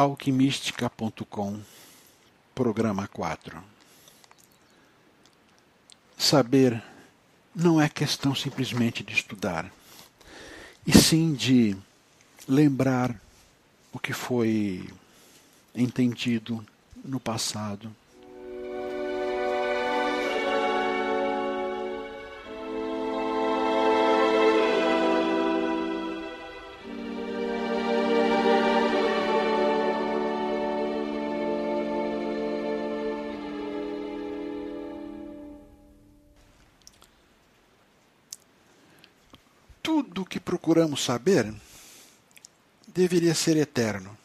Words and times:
alquimística.com, 0.00 1.60
programa 2.54 3.06
4. 3.06 3.62
Saber 6.16 6.82
não 7.54 7.78
é 7.78 7.86
questão 7.86 8.34
simplesmente 8.34 9.04
de 9.04 9.12
estudar, 9.12 9.70
e 10.86 10.92
sim 10.92 11.34
de 11.34 11.76
lembrar 12.48 13.14
o 13.92 13.98
que 13.98 14.14
foi 14.14 14.88
entendido 15.74 16.64
no 17.04 17.20
passado 17.20 17.94
procuramos 40.70 41.02
saber 41.02 41.52
deveria 42.86 43.34
ser 43.34 43.56
eterno. 43.56 44.16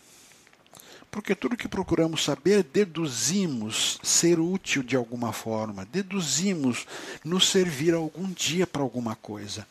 Porque 1.09 1.33
tudo 1.33 1.57
que 1.57 1.67
procuramos 1.67 2.23
saber, 2.23 2.63
deduzimos 2.63 3.99
ser 4.03 4.39
útil 4.39 4.83
de 4.83 4.95
alguma 4.95 5.33
forma, 5.33 5.87
deduzimos 5.91 6.85
nos 7.23 7.49
servir 7.49 7.95
algum 7.95 8.31
dia 8.31 8.67
para 8.67 8.83
alguma 8.83 9.15
coisa. 9.15 9.67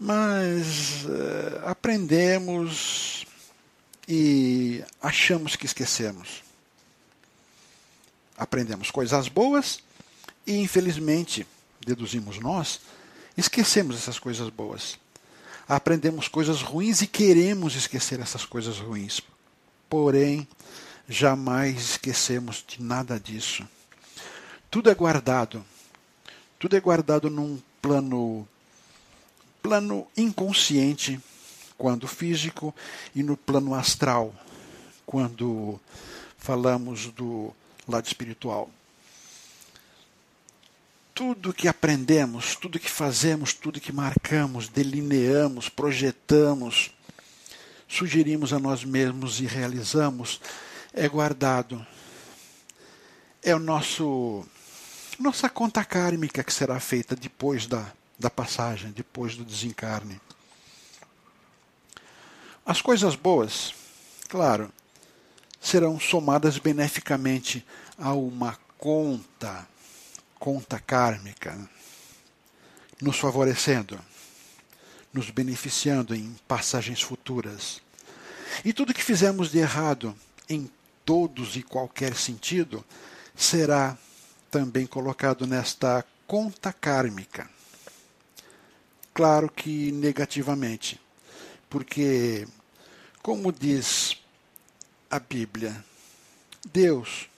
Mas 0.00 1.04
uh, 1.04 1.66
aprendemos 1.68 3.26
e 4.08 4.82
achamos 5.02 5.56
que 5.56 5.66
esquecemos. 5.66 6.42
Aprendemos 8.34 8.90
coisas 8.90 9.28
boas 9.28 9.80
e, 10.46 10.56
infelizmente, 10.56 11.46
deduzimos 11.84 12.38
nós, 12.38 12.80
esquecemos 13.36 13.96
essas 13.96 14.18
coisas 14.18 14.48
boas. 14.48 14.98
Aprendemos 15.68 16.28
coisas 16.28 16.60
ruins 16.60 17.02
e 17.02 17.06
queremos 17.06 17.74
esquecer 17.74 18.20
essas 18.20 18.44
coisas 18.44 18.78
ruins. 18.78 19.20
Porém, 19.88 20.46
jamais 21.08 21.80
esquecemos 21.90 22.64
de 22.66 22.82
nada 22.82 23.18
disso. 23.18 23.66
Tudo 24.70 24.90
é 24.90 24.94
guardado. 24.94 25.64
Tudo 26.58 26.76
é 26.76 26.80
guardado 26.80 27.30
num 27.30 27.60
plano 27.80 28.46
plano 29.62 30.08
inconsciente, 30.16 31.20
quando 31.78 32.08
físico, 32.08 32.74
e 33.14 33.22
no 33.22 33.36
plano 33.36 33.74
astral, 33.74 34.34
quando 35.06 35.80
falamos 36.36 37.06
do 37.12 37.54
lado 37.86 38.06
espiritual 38.06 38.68
tudo 41.14 41.52
que 41.52 41.68
aprendemos, 41.68 42.56
tudo 42.56 42.78
que 42.78 42.90
fazemos, 42.90 43.52
tudo 43.52 43.80
que 43.80 43.92
marcamos, 43.92 44.68
delineamos, 44.68 45.68
projetamos, 45.68 46.90
sugerimos 47.86 48.52
a 48.52 48.58
nós 48.58 48.84
mesmos 48.84 49.40
e 49.40 49.46
realizamos, 49.46 50.40
é 50.92 51.08
guardado. 51.08 51.84
É 53.42 53.54
o 53.54 53.58
nosso 53.58 54.46
nossa 55.18 55.48
conta 55.48 55.84
kármica 55.84 56.42
que 56.42 56.52
será 56.52 56.80
feita 56.80 57.14
depois 57.14 57.66
da, 57.66 57.92
da 58.18 58.30
passagem, 58.30 58.90
depois 58.90 59.36
do 59.36 59.44
desencarne. 59.44 60.20
As 62.64 62.80
coisas 62.80 63.14
boas, 63.14 63.74
claro, 64.28 64.72
serão 65.60 66.00
somadas 66.00 66.58
beneficamente 66.58 67.64
a 67.98 68.14
uma 68.14 68.58
conta 68.78 69.68
conta 70.42 70.80
kármica, 70.80 71.56
nos 73.00 73.16
favorecendo, 73.16 73.96
nos 75.12 75.30
beneficiando 75.30 76.16
em 76.16 76.34
passagens 76.48 77.00
futuras. 77.00 77.80
E 78.64 78.72
tudo 78.72 78.92
que 78.92 79.04
fizemos 79.04 79.52
de 79.52 79.60
errado, 79.60 80.16
em 80.48 80.68
todos 81.04 81.54
e 81.54 81.62
qualquer 81.62 82.16
sentido, 82.16 82.84
será 83.36 83.96
também 84.50 84.84
colocado 84.84 85.46
nesta 85.46 86.04
conta 86.26 86.72
kármica. 86.72 87.48
Claro 89.14 89.48
que 89.48 89.92
negativamente, 89.92 91.00
porque, 91.70 92.48
como 93.22 93.52
diz 93.52 94.20
a 95.08 95.20
Bíblia, 95.20 95.84
Deus 96.72 97.28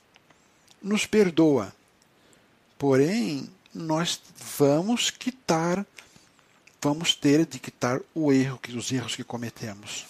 nos 0.82 1.04
perdoa 1.04 1.70
Porém, 2.78 3.48
nós 3.72 4.20
vamos 4.56 5.10
quitar, 5.10 5.86
vamos 6.80 7.14
ter 7.14 7.46
de 7.46 7.58
quitar 7.58 8.00
o 8.14 8.32
erro, 8.32 8.60
os 8.74 8.92
erros 8.92 9.16
que 9.16 9.24
cometemos. 9.24 10.06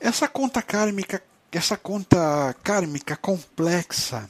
Essa 0.00 0.28
conta 0.28 0.60
kármica, 0.60 1.22
essa 1.50 1.76
conta 1.76 2.54
kármica 2.62 3.16
complexa 3.16 4.28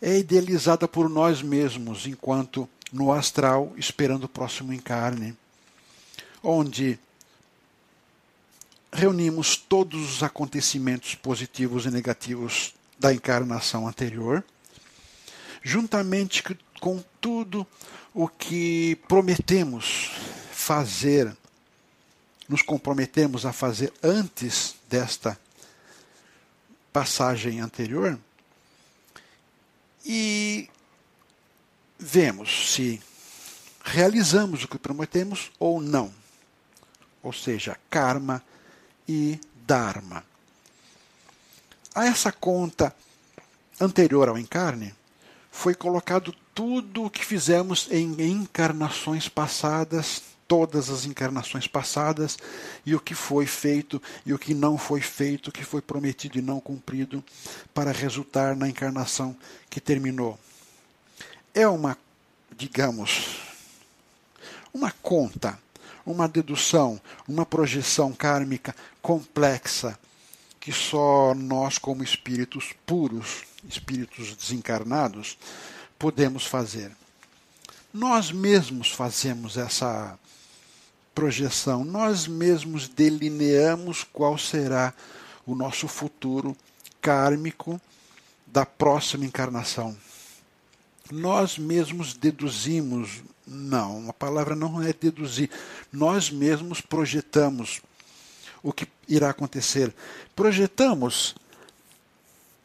é 0.00 0.18
idealizada 0.18 0.86
por 0.86 1.08
nós 1.08 1.42
mesmos 1.42 2.06
enquanto 2.06 2.68
no 2.92 3.12
astral 3.12 3.72
esperando 3.76 4.24
o 4.24 4.28
próximo 4.28 4.72
encarne, 4.72 5.36
onde 6.42 6.98
reunimos 8.92 9.56
todos 9.56 10.16
os 10.16 10.22
acontecimentos 10.22 11.14
positivos 11.14 11.86
e 11.86 11.90
negativos 11.90 12.74
da 12.98 13.12
encarnação 13.12 13.88
anterior 13.88 14.44
juntamente 15.66 16.44
com 16.80 17.02
tudo 17.20 17.66
o 18.14 18.28
que 18.28 18.94
prometemos 19.08 20.12
fazer, 20.52 21.36
nos 22.48 22.62
comprometemos 22.62 23.44
a 23.44 23.52
fazer 23.52 23.92
antes 24.00 24.76
desta 24.88 25.36
passagem 26.92 27.58
anterior, 27.60 28.16
e 30.04 30.70
vemos 31.98 32.72
se 32.72 33.02
realizamos 33.82 34.62
o 34.62 34.68
que 34.68 34.78
prometemos 34.78 35.50
ou 35.58 35.80
não. 35.80 36.14
Ou 37.24 37.32
seja, 37.32 37.76
karma 37.90 38.40
e 39.08 39.40
dharma. 39.66 40.24
A 41.92 42.06
essa 42.06 42.30
conta 42.30 42.94
anterior 43.80 44.28
ao 44.28 44.38
encarne, 44.38 44.94
foi 45.56 45.74
colocado 45.74 46.34
tudo 46.54 47.04
o 47.04 47.10
que 47.10 47.24
fizemos 47.24 47.88
em 47.90 48.14
encarnações 48.30 49.26
passadas, 49.26 50.20
todas 50.46 50.90
as 50.90 51.06
encarnações 51.06 51.66
passadas, 51.66 52.36
e 52.84 52.94
o 52.94 53.00
que 53.00 53.14
foi 53.14 53.46
feito 53.46 54.00
e 54.26 54.34
o 54.34 54.38
que 54.38 54.52
não 54.52 54.76
foi 54.76 55.00
feito, 55.00 55.48
o 55.48 55.52
que 55.52 55.64
foi 55.64 55.80
prometido 55.80 56.38
e 56.38 56.42
não 56.42 56.60
cumprido, 56.60 57.24
para 57.72 57.90
resultar 57.90 58.54
na 58.54 58.68
encarnação 58.68 59.34
que 59.70 59.80
terminou. 59.80 60.38
É 61.54 61.66
uma, 61.66 61.96
digamos, 62.54 63.38
uma 64.74 64.92
conta, 65.02 65.58
uma 66.04 66.28
dedução, 66.28 67.00
uma 67.26 67.46
projeção 67.46 68.12
kármica 68.12 68.76
complexa 69.00 69.98
que 70.66 70.72
só 70.72 71.32
nós, 71.32 71.78
como 71.78 72.02
espíritos 72.02 72.74
puros, 72.84 73.44
espíritos 73.68 74.34
desencarnados, 74.34 75.38
podemos 75.96 76.44
fazer. 76.44 76.90
Nós 77.94 78.32
mesmos 78.32 78.90
fazemos 78.90 79.56
essa 79.56 80.18
projeção, 81.14 81.84
nós 81.84 82.26
mesmos 82.26 82.88
delineamos 82.88 84.02
qual 84.02 84.36
será 84.36 84.92
o 85.46 85.54
nosso 85.54 85.86
futuro 85.86 86.56
kármico 87.00 87.80
da 88.44 88.66
próxima 88.66 89.24
encarnação. 89.24 89.96
Nós 91.12 91.56
mesmos 91.58 92.12
deduzimos, 92.12 93.22
não, 93.46 94.10
a 94.10 94.12
palavra 94.12 94.56
não 94.56 94.82
é 94.82 94.92
deduzir, 94.92 95.48
nós 95.92 96.28
mesmos 96.28 96.80
projetamos 96.80 97.80
o 98.66 98.72
que 98.72 98.88
irá 99.06 99.30
acontecer. 99.30 99.94
Projetamos 100.34 101.36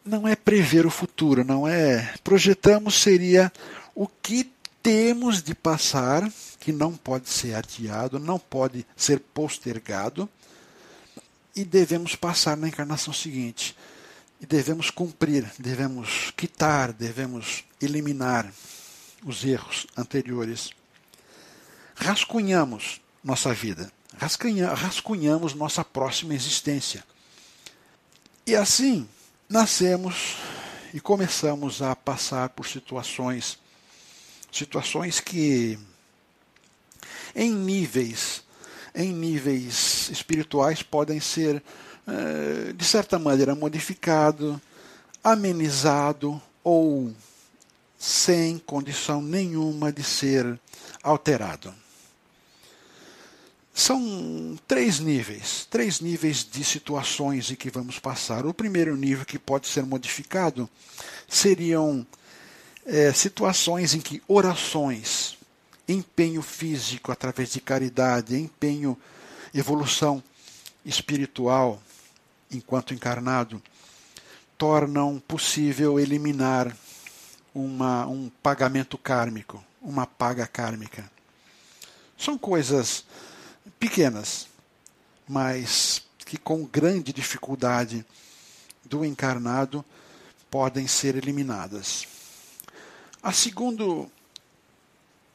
não 0.03 0.27
é 0.27 0.35
prever 0.35 0.87
o 0.87 0.89
futuro, 0.89 1.43
não 1.43 1.67
é. 1.67 2.15
Projetamos 2.23 2.99
seria 2.99 3.53
o 3.93 4.07
que 4.07 4.51
temos 4.81 5.43
de 5.43 5.53
passar, 5.53 6.27
que 6.59 6.71
não 6.71 6.97
pode 6.97 7.29
ser 7.29 7.53
adiado, 7.53 8.19
não 8.19 8.39
pode 8.39 8.83
ser 8.97 9.19
postergado, 9.19 10.27
e 11.55 11.63
devemos 11.63 12.15
passar 12.15 12.57
na 12.57 12.67
encarnação 12.67 13.13
seguinte. 13.13 13.77
E 14.39 14.45
devemos 14.47 14.89
cumprir, 14.89 15.45
devemos 15.59 16.33
quitar, 16.35 16.91
devemos 16.91 17.63
eliminar 17.79 18.51
os 19.23 19.45
erros 19.45 19.85
anteriores. 19.95 20.71
Rascunhamos 21.95 22.99
nossa 23.23 23.53
vida 23.53 23.91
rascunhamos 24.17 25.53
nossa 25.53 25.83
próxima 25.83 26.33
existência. 26.33 27.03
E 28.45 28.55
assim, 28.55 29.07
nascemos 29.47 30.35
e 30.93 30.99
começamos 30.99 31.81
a 31.81 31.95
passar 31.95 32.49
por 32.49 32.67
situações, 32.67 33.57
situações 34.51 35.19
que 35.19 35.79
em 37.35 37.51
níveis, 37.51 38.43
em 38.93 39.13
níveis 39.13 40.09
espirituais 40.09 40.83
podem 40.83 41.19
ser 41.19 41.63
eh, 42.07 42.73
de 42.73 42.83
certa 42.83 43.17
maneira 43.17 43.55
modificado, 43.55 44.61
amenizado 45.23 46.41
ou 46.63 47.13
sem 47.97 48.57
condição 48.57 49.21
nenhuma 49.21 49.91
de 49.91 50.03
ser 50.03 50.59
alterado. 51.03 51.73
São 53.73 54.59
três 54.67 54.99
níveis, 54.99 55.65
três 55.69 56.01
níveis 56.01 56.43
de 56.49 56.63
situações 56.63 57.49
em 57.49 57.55
que 57.55 57.69
vamos 57.69 57.99
passar. 57.99 58.45
O 58.45 58.53
primeiro 58.53 58.95
nível 58.97 59.25
que 59.25 59.39
pode 59.39 59.67
ser 59.67 59.85
modificado 59.85 60.69
seriam 61.27 62.05
é, 62.85 63.13
situações 63.13 63.93
em 63.93 64.01
que 64.01 64.21
orações, 64.27 65.37
empenho 65.87 66.41
físico 66.41 67.11
através 67.11 67.51
de 67.51 67.61
caridade, 67.61 68.35
empenho, 68.35 68.97
evolução 69.53 70.21
espiritual 70.85 71.81
enquanto 72.51 72.93
encarnado, 72.93 73.61
tornam 74.57 75.21
possível 75.25 75.99
eliminar 75.99 76.75
uma, 77.55 78.05
um 78.05 78.29
pagamento 78.43 78.97
kármico, 78.97 79.63
uma 79.81 80.05
paga 80.05 80.45
kármica. 80.45 81.09
São 82.17 82.37
coisas 82.37 83.05
pequenas, 83.81 84.47
mas 85.27 86.03
que 86.19 86.37
com 86.37 86.63
grande 86.63 87.11
dificuldade 87.11 88.05
do 88.85 89.03
encarnado 89.03 89.83
podem 90.51 90.87
ser 90.87 91.15
eliminadas. 91.15 92.07
A 93.23 93.31
segundo, 93.33 94.07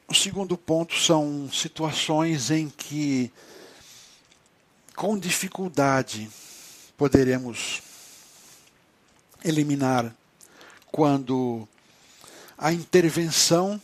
o 0.07 0.15
segundo 0.15 0.57
ponto 0.57 0.95
são 0.95 1.51
situações 1.53 2.53
em 2.53 2.71
que, 2.71 3.33
com 4.95 5.19
dificuldade, 5.19 6.31
poderemos 6.97 7.83
eliminar 9.45 10.15
quando 10.93 11.67
a 12.57 12.73
intervenção 12.73 13.81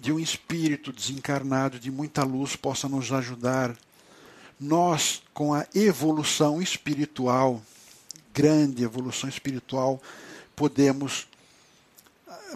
de 0.00 0.10
um 0.10 0.18
espírito 0.18 0.92
desencarnado 0.92 1.78
de 1.78 1.90
muita 1.90 2.22
luz 2.24 2.56
possa 2.56 2.88
nos 2.88 3.12
ajudar. 3.12 3.76
Nós, 4.58 5.22
com 5.34 5.52
a 5.52 5.66
evolução 5.74 6.60
espiritual, 6.60 7.62
grande 8.32 8.82
evolução 8.82 9.28
espiritual, 9.28 10.00
podemos 10.56 11.28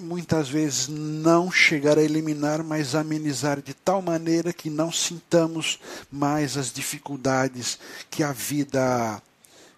muitas 0.01 0.49
vezes 0.49 0.89
não 0.89 1.53
chegar 1.53 1.99
a 1.99 2.03
eliminar, 2.03 2.65
mas 2.65 2.95
amenizar 2.95 3.61
de 3.61 3.75
tal 3.75 4.01
maneira 4.01 4.53
que 4.53 4.71
não 4.71 4.91
sintamos 4.91 5.79
mais 6.11 6.57
as 6.57 6.73
dificuldades 6.73 7.79
que 8.11 8.23
a 8.23 8.33
vida 8.33 9.23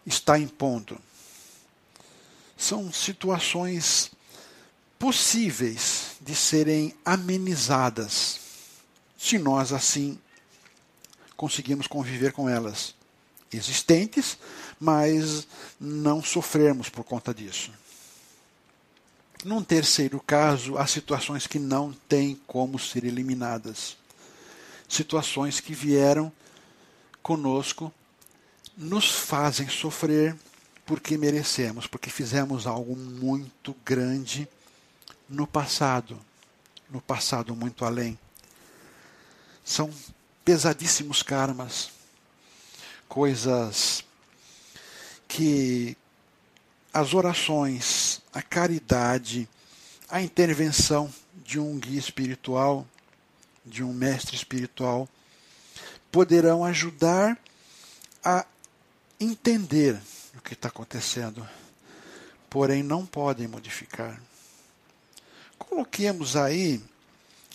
está 0.06 0.38
impondo. 0.38 0.98
São 2.56 2.92
situações 2.92 4.10
possíveis 4.98 6.05
de 6.20 6.34
serem 6.34 6.94
amenizadas, 7.04 8.40
se 9.18 9.38
nós 9.38 9.72
assim 9.72 10.18
conseguimos 11.36 11.86
conviver 11.86 12.32
com 12.32 12.48
elas. 12.48 12.94
Existentes, 13.52 14.36
mas 14.80 15.46
não 15.80 16.22
sofrermos 16.22 16.88
por 16.88 17.04
conta 17.04 17.32
disso. 17.32 17.70
Num 19.44 19.62
terceiro 19.62 20.20
caso, 20.26 20.76
há 20.76 20.86
situações 20.86 21.46
que 21.46 21.58
não 21.58 21.92
têm 22.08 22.40
como 22.46 22.78
ser 22.78 23.04
eliminadas. 23.04 23.96
Situações 24.88 25.60
que 25.60 25.74
vieram 25.74 26.32
conosco, 27.22 27.92
nos 28.76 29.10
fazem 29.10 29.68
sofrer 29.68 30.36
porque 30.84 31.16
merecemos, 31.16 31.86
porque 31.86 32.10
fizemos 32.10 32.66
algo 32.66 32.94
muito 32.94 33.74
grande 33.84 34.48
no 35.28 35.46
passado, 35.46 36.18
no 36.90 37.00
passado 37.00 37.54
muito 37.54 37.84
além. 37.84 38.18
São 39.64 39.92
pesadíssimos 40.44 41.22
karmas, 41.22 41.90
coisas 43.08 44.04
que 45.26 45.96
as 46.92 47.12
orações, 47.12 48.22
a 48.32 48.40
caridade, 48.40 49.48
a 50.08 50.22
intervenção 50.22 51.12
de 51.44 51.58
um 51.58 51.78
guia 51.78 51.98
espiritual, 51.98 52.86
de 53.64 53.82
um 53.82 53.92
mestre 53.92 54.36
espiritual, 54.36 55.08
poderão 56.10 56.64
ajudar 56.64 57.36
a 58.24 58.46
entender 59.20 60.00
o 60.36 60.40
que 60.40 60.54
está 60.54 60.68
acontecendo, 60.68 61.46
porém 62.48 62.82
não 62.82 63.04
podem 63.04 63.46
modificar. 63.46 64.20
Coloquemos 65.58 66.36
aí, 66.36 66.80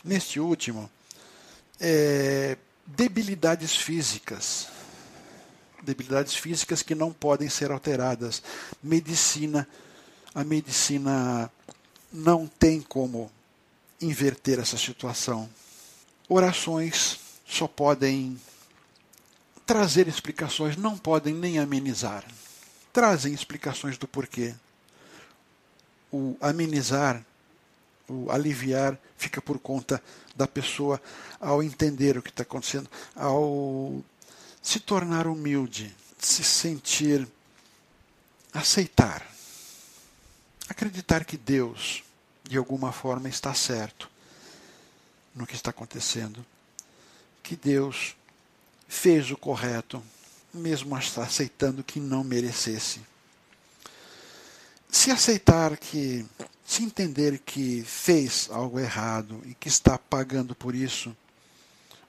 neste 0.03 0.39
último, 0.39 0.89
é, 1.79 2.57
debilidades 2.85 3.75
físicas. 3.75 4.67
Debilidades 5.83 6.35
físicas 6.35 6.81
que 6.81 6.93
não 6.93 7.11
podem 7.11 7.49
ser 7.49 7.71
alteradas. 7.71 8.43
Medicina, 8.83 9.67
a 10.33 10.43
medicina 10.43 11.51
não 12.11 12.45
tem 12.47 12.81
como 12.81 13.31
inverter 13.99 14.59
essa 14.59 14.77
situação. 14.77 15.49
Orações 16.29 17.19
só 17.47 17.67
podem 17.67 18.39
trazer 19.65 20.07
explicações, 20.07 20.75
não 20.75 20.97
podem 20.97 21.33
nem 21.33 21.59
amenizar. 21.59 22.25
Trazem 22.93 23.33
explicações 23.33 23.97
do 23.97 24.07
porquê. 24.07 24.53
O 26.11 26.35
amenizar 26.41 27.25
o 28.11 28.31
aliviar 28.31 28.97
fica 29.17 29.41
por 29.41 29.59
conta 29.59 30.01
da 30.35 30.47
pessoa 30.47 31.01
ao 31.39 31.63
entender 31.63 32.17
o 32.17 32.21
que 32.21 32.29
está 32.29 32.43
acontecendo, 32.43 32.89
ao 33.15 34.03
se 34.61 34.79
tornar 34.79 35.27
humilde, 35.27 35.95
se 36.19 36.43
sentir, 36.43 37.27
aceitar, 38.53 39.25
acreditar 40.69 41.25
que 41.25 41.37
Deus, 41.37 42.03
de 42.43 42.57
alguma 42.57 42.91
forma, 42.91 43.29
está 43.29 43.53
certo 43.53 44.09
no 45.33 45.47
que 45.47 45.55
está 45.55 45.69
acontecendo, 45.69 46.45
que 47.41 47.55
Deus 47.55 48.15
fez 48.87 49.31
o 49.31 49.37
correto, 49.37 50.03
mesmo 50.53 50.95
aceitando 50.95 51.83
que 51.83 51.99
não 51.99 52.23
merecesse. 52.23 53.01
Se 54.91 55.09
aceitar 55.09 55.77
que 55.77 56.25
se 56.71 56.83
entender 56.83 57.39
que 57.39 57.83
fez 57.83 58.47
algo 58.49 58.79
errado 58.79 59.41
e 59.43 59.53
que 59.53 59.67
está 59.67 59.97
pagando 59.97 60.55
por 60.55 60.73
isso, 60.73 61.13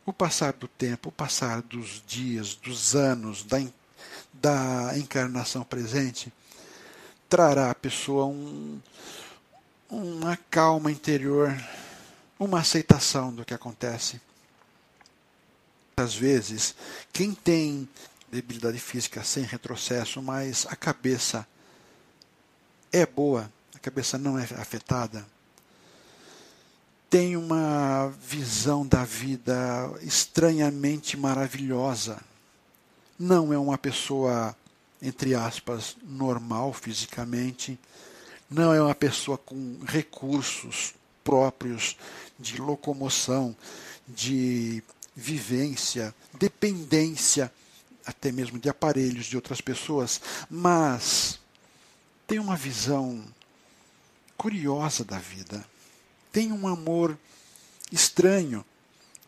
o 0.06 0.12
passar 0.12 0.52
do 0.52 0.68
tempo, 0.68 1.08
o 1.08 1.12
passar 1.12 1.60
dos 1.62 2.00
dias, 2.06 2.54
dos 2.54 2.94
anos, 2.94 3.42
da, 3.42 3.60
da 4.32 4.96
encarnação 4.96 5.64
presente, 5.64 6.32
trará 7.28 7.72
à 7.72 7.74
pessoa 7.74 8.26
um, 8.26 8.80
uma 9.90 10.36
calma 10.48 10.92
interior, 10.92 11.52
uma 12.38 12.60
aceitação 12.60 13.34
do 13.34 13.44
que 13.44 13.54
acontece. 13.54 14.20
Às 15.96 16.14
vezes, 16.14 16.72
quem 17.12 17.34
tem 17.34 17.88
debilidade 18.30 18.78
física 18.78 19.24
sem 19.24 19.42
retrocesso, 19.42 20.22
mas 20.22 20.68
a 20.68 20.76
cabeça 20.76 21.44
é 22.92 23.04
boa, 23.04 23.50
cabeça 23.82 24.16
não 24.16 24.38
é 24.38 24.44
afetada, 24.44 25.26
tem 27.10 27.36
uma 27.36 28.08
visão 28.26 28.86
da 28.86 29.04
vida 29.04 29.92
estranhamente 30.00 31.16
maravilhosa. 31.16 32.18
Não 33.18 33.52
é 33.52 33.58
uma 33.58 33.76
pessoa, 33.76 34.56
entre 35.02 35.34
aspas, 35.34 35.96
normal 36.02 36.72
fisicamente, 36.72 37.78
não 38.48 38.72
é 38.72 38.80
uma 38.80 38.94
pessoa 38.94 39.36
com 39.36 39.78
recursos 39.84 40.94
próprios 41.24 41.96
de 42.38 42.60
locomoção, 42.60 43.54
de 44.08 44.82
vivência, 45.14 46.14
dependência 46.38 47.52
até 48.06 48.32
mesmo 48.32 48.58
de 48.58 48.68
aparelhos 48.68 49.26
de 49.26 49.36
outras 49.36 49.60
pessoas, 49.60 50.20
mas 50.50 51.38
tem 52.26 52.38
uma 52.38 52.56
visão 52.56 53.22
curiosa 54.42 55.04
da 55.04 55.20
vida. 55.20 55.64
Tem 56.32 56.50
um 56.50 56.66
amor 56.66 57.16
estranho 57.92 58.64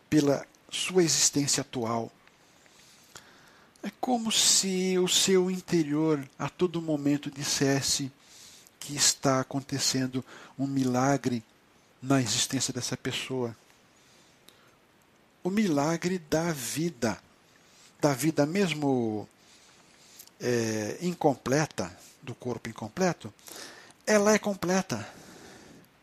pela 0.09 0.45
sua 0.69 1.03
existência 1.03 1.61
atual. 1.61 2.11
É 3.81 3.89
como 4.01 4.29
se 4.29 4.97
o 4.99 5.07
seu 5.07 5.49
interior 5.49 6.21
a 6.37 6.49
todo 6.49 6.81
momento 6.81 7.31
dissesse 7.31 8.11
que 8.77 8.93
está 8.93 9.39
acontecendo 9.39 10.23
um 10.59 10.67
milagre 10.67 11.41
na 12.01 12.21
existência 12.21 12.73
dessa 12.73 12.97
pessoa. 12.97 13.55
O 15.41 15.49
milagre 15.49 16.19
da 16.19 16.51
vida, 16.51 17.17
da 18.01 18.13
vida 18.13 18.45
mesmo 18.45 19.29
é, 20.41 20.97
incompleta, 21.01 21.97
do 22.21 22.35
corpo 22.35 22.67
incompleto, 22.67 23.33
ela 24.05 24.33
é 24.33 24.39
completa. 24.39 25.07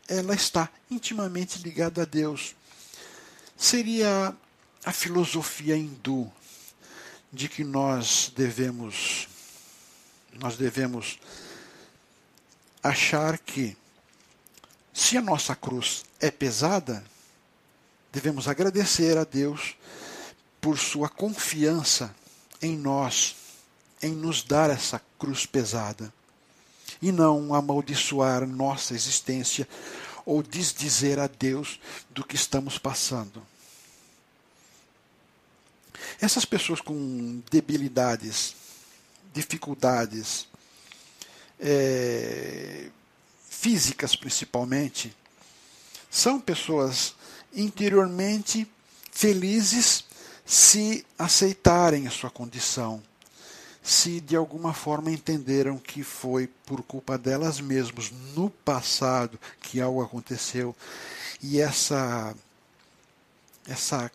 Ela 0.07 0.35
está 0.35 0.69
intimamente 0.91 1.59
ligada 1.59 2.01
a 2.01 2.05
Deus. 2.05 2.55
Seria 3.57 4.35
a 4.83 4.91
filosofia 4.91 5.77
hindu 5.77 6.31
de 7.31 7.47
que 7.47 7.63
nós 7.63 8.31
devemos 8.35 9.27
nós 10.33 10.57
devemos 10.57 11.19
achar 12.81 13.37
que 13.37 13.77
se 14.91 15.15
a 15.17 15.21
nossa 15.21 15.55
cruz 15.55 16.03
é 16.19 16.29
pesada, 16.31 17.03
devemos 18.11 18.47
agradecer 18.47 19.17
a 19.17 19.23
Deus 19.23 19.75
por 20.59 20.77
sua 20.77 21.07
confiança 21.07 22.13
em 22.61 22.77
nós, 22.77 23.35
em 24.01 24.11
nos 24.11 24.43
dar 24.43 24.69
essa 24.69 25.01
cruz 25.19 25.45
pesada, 25.45 26.13
e 27.03 27.11
não 27.11 27.53
amaldiçoar 27.53 28.47
nossa 28.47 28.93
existência 28.93 29.67
ou 30.25 30.41
desdizer 30.41 31.19
a 31.19 31.27
Deus 31.27 31.77
do 32.09 32.23
que 32.23 32.37
estamos 32.37 32.77
passando. 32.77 33.45
Essas 36.21 36.45
pessoas 36.45 36.79
com 36.79 37.41
debilidades, 37.51 38.55
dificuldades, 39.33 40.47
é, 41.59 42.89
físicas 43.49 44.15
principalmente, 44.15 45.13
são 46.09 46.39
pessoas 46.39 47.15
interiormente 47.53 48.65
felizes 49.11 50.05
se 50.45 51.05
aceitarem 51.19 52.07
a 52.07 52.11
sua 52.11 52.29
condição, 52.29 53.03
se 53.83 54.21
de 54.21 54.37
alguma 54.37 54.73
forma 54.73 55.11
entenderam 55.11 55.77
que 55.77 56.03
foi 56.03 56.47
por 56.65 56.81
culpa 56.81 57.17
delas 57.17 57.59
mesmas 57.59 58.11
no 58.33 58.49
passado 58.49 59.37
que 59.61 59.81
algo 59.81 60.01
aconteceu. 60.01 60.73
E 61.41 61.59
essa 61.59 62.33
essa 63.67 64.09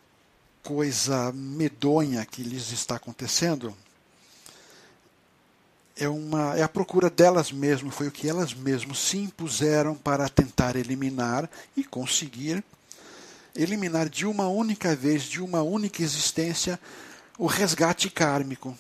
coisa 0.63 1.33
medonha 1.33 2.25
que 2.25 2.43
lhes 2.43 2.71
está 2.73 2.97
acontecendo 2.97 3.75
é, 5.97 6.09
uma, 6.09 6.57
é 6.57 6.63
a 6.63 6.69
procura 6.69 7.11
delas 7.11 7.51
mesmas, 7.51 7.95
foi 7.95 8.09
o 8.09 8.13
que 8.13 8.29
elas 8.29 8.55
mesmas 8.55 8.99
se 8.99 9.19
impuseram 9.19 9.95
para 9.95 10.29
tentar 10.29 10.77
eliminar 10.77 11.51
e 11.77 11.83
conseguir 11.83 12.63
eliminar 13.57 14.09
de 14.09 14.25
uma 14.25 14.49
única 14.49 14.95
vez, 14.95 15.25
de 15.25 15.43
uma 15.43 15.63
única 15.63 16.03
existência, 16.03 16.79
o 17.37 17.47
resgate 17.47 18.09
kármico 18.09 18.77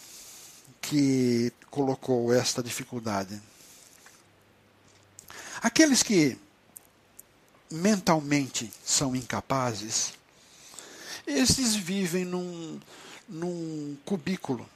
que 0.81 1.53
colocou 1.71 2.33
esta 2.33 2.63
dificuldade. 2.63 3.41
Aqueles 5.61 6.03
que 6.03 6.39
mentalmente 7.71 8.73
são 8.85 9.15
incapazes, 9.15 10.15
esses 11.27 11.75
vivem 11.75 12.25
num, 12.25 12.81
num 13.29 13.97
cubículo, 14.05 14.69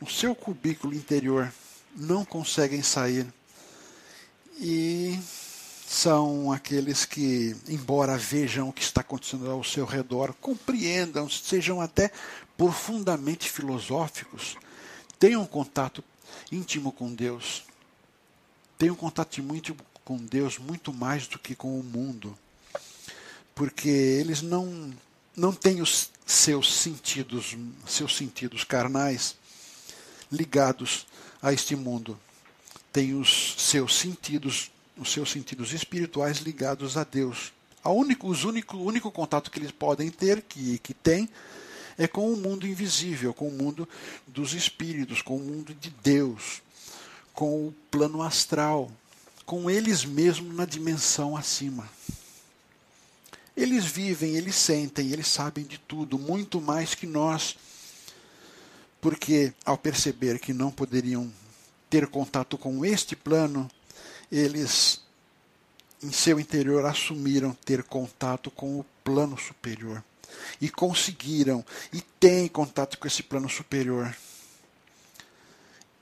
no 0.00 0.08
seu 0.08 0.34
cubículo 0.34 0.94
interior 0.94 1.52
não 1.96 2.24
conseguem 2.24 2.82
sair. 2.82 3.26
E 4.60 5.18
são 5.88 6.52
aqueles 6.52 7.04
que, 7.04 7.56
embora 7.68 8.16
vejam 8.16 8.68
o 8.68 8.72
que 8.72 8.82
está 8.82 9.00
acontecendo 9.00 9.50
ao 9.50 9.64
seu 9.64 9.84
redor, 9.84 10.34
compreendam, 10.40 11.28
sejam 11.28 11.80
até 11.80 12.10
profundamente 12.56 13.48
filosóficos, 13.48 14.56
tenham 15.18 15.44
contato 15.46 16.02
íntimo 16.50 16.92
com 16.92 17.12
Deus, 17.14 17.64
tenham 18.76 18.94
contato 18.94 19.40
íntimo 19.40 19.78
com 20.04 20.16
Deus 20.16 20.58
muito 20.58 20.92
mais 20.92 21.26
do 21.26 21.38
que 21.38 21.54
com 21.54 21.78
o 21.78 21.82
mundo, 21.82 22.36
porque 23.54 23.88
eles 23.88 24.42
não 24.42 24.92
não 25.38 25.52
têm 25.52 25.80
os 25.80 26.10
seus 26.26 26.74
sentidos, 26.74 27.56
seus 27.86 28.16
sentidos 28.16 28.64
carnais 28.64 29.36
ligados 30.30 31.06
a 31.40 31.52
este 31.52 31.76
mundo. 31.76 32.18
Tem 32.92 33.14
os 33.14 33.54
seus 33.56 33.96
sentidos, 33.96 34.70
os 34.96 35.12
seus 35.12 35.30
sentidos 35.30 35.72
espirituais 35.72 36.38
ligados 36.38 36.96
a 36.96 37.04
Deus. 37.04 37.52
A 37.84 37.90
único, 37.90 38.28
os 38.28 38.44
único, 38.44 38.76
o 38.76 38.84
único 38.84 39.10
contato 39.12 39.50
que 39.50 39.60
eles 39.60 39.70
podem 39.70 40.10
ter, 40.10 40.42
que, 40.42 40.78
que 40.78 40.92
tem, 40.92 41.28
é 41.98 42.06
com 42.06 42.32
o 42.32 42.36
mundo 42.36 42.66
invisível, 42.66 43.34
com 43.34 43.48
o 43.48 43.52
mundo 43.52 43.86
dos 44.26 44.54
espíritos, 44.54 45.20
com 45.20 45.36
o 45.36 45.40
mundo 45.40 45.74
de 45.74 45.90
Deus, 45.90 46.62
com 47.34 47.66
o 47.66 47.74
plano 47.90 48.22
astral, 48.22 48.90
com 49.44 49.68
eles 49.68 50.04
mesmos 50.04 50.54
na 50.54 50.64
dimensão 50.64 51.36
acima. 51.36 51.88
Eles 53.56 53.84
vivem, 53.84 54.36
eles 54.36 54.54
sentem, 54.54 55.10
eles 55.10 55.26
sabem 55.26 55.64
de 55.64 55.78
tudo, 55.78 56.16
muito 56.16 56.60
mais 56.60 56.94
que 56.94 57.06
nós 57.06 57.56
porque 59.00 59.52
ao 59.64 59.78
perceber 59.78 60.38
que 60.38 60.52
não 60.52 60.70
poderiam 60.70 61.32
ter 61.88 62.08
contato 62.08 62.58
com 62.58 62.84
este 62.84 63.14
plano, 63.14 63.70
eles 64.30 65.00
em 66.02 66.12
seu 66.12 66.38
interior 66.38 66.84
assumiram 66.84 67.56
ter 67.64 67.82
contato 67.82 68.50
com 68.50 68.78
o 68.78 68.84
plano 69.02 69.38
superior 69.38 70.02
e 70.60 70.68
conseguiram 70.68 71.64
e 71.92 72.00
têm 72.00 72.48
contato 72.48 72.98
com 72.98 73.06
esse 73.06 73.22
plano 73.22 73.48
superior. 73.48 74.14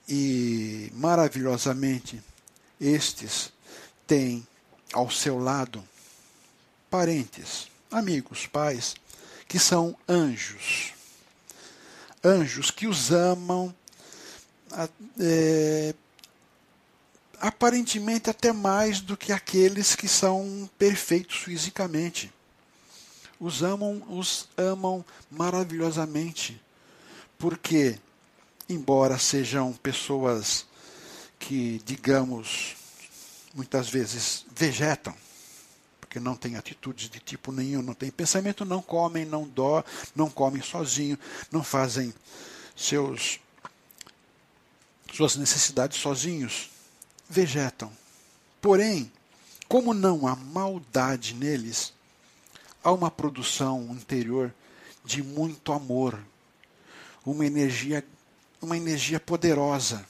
E 0.08 0.90
maravilhosamente, 0.94 2.22
estes 2.80 3.52
têm 4.06 4.46
ao 4.92 5.10
seu 5.10 5.38
lado 5.38 5.82
parentes, 6.90 7.68
amigos, 7.90 8.46
pais, 8.46 8.94
que 9.48 9.58
são 9.58 9.96
anjos 10.08 10.96
anjos 12.26 12.70
que 12.70 12.88
os 12.88 13.12
amam, 13.12 13.74
é, 15.20 15.94
aparentemente 17.40 18.28
até 18.28 18.52
mais 18.52 19.00
do 19.00 19.16
que 19.16 19.32
aqueles 19.32 19.94
que 19.94 20.08
são 20.08 20.68
perfeitos 20.76 21.36
fisicamente. 21.36 22.32
Os 23.38 23.62
amam, 23.62 24.02
os 24.08 24.48
amam 24.56 25.04
maravilhosamente, 25.30 26.60
porque, 27.38 27.98
embora 28.68 29.18
sejam 29.18 29.72
pessoas 29.74 30.66
que, 31.38 31.80
digamos, 31.84 32.76
muitas 33.54 33.88
vezes 33.88 34.46
vegetam, 34.54 35.14
porque 36.00 36.18
não 36.18 36.34
têm 36.34 36.56
atitudes 36.56 37.10
de 37.10 37.20
tipo 37.20 37.52
nenhum, 37.52 37.82
não 37.82 37.94
têm 37.94 38.10
pensamento, 38.10 38.64
não 38.64 38.80
comem, 38.80 39.24
não 39.24 39.46
dó, 39.46 39.84
não 40.14 40.30
comem 40.30 40.62
sozinho, 40.62 41.18
não 41.50 41.62
fazem 41.62 42.14
seus 42.74 43.40
suas 45.12 45.36
necessidades 45.36 45.98
sozinhos, 45.98 46.68
vegetam. 47.28 47.90
Porém, 48.60 49.10
como 49.68 49.94
não 49.94 50.26
há 50.26 50.36
maldade 50.36 51.32
neles, 51.34 51.92
há 52.86 52.92
uma 52.92 53.10
produção 53.10 53.88
interior 53.90 54.54
de 55.04 55.20
muito 55.20 55.72
amor, 55.72 56.16
uma 57.24 57.44
energia, 57.44 58.04
uma 58.62 58.76
energia 58.76 59.18
poderosa 59.18 60.06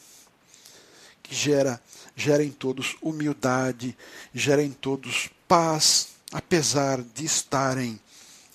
que 1.23 1.35
gera 1.35 1.81
gera 2.15 2.45
em 2.45 2.51
todos 2.51 2.95
humildade, 3.01 3.97
gera 4.35 4.63
em 4.63 4.73
todos 4.73 5.31
paz, 5.49 6.09
apesar 6.31 7.01
de 7.03 7.25
estarem, 7.25 7.99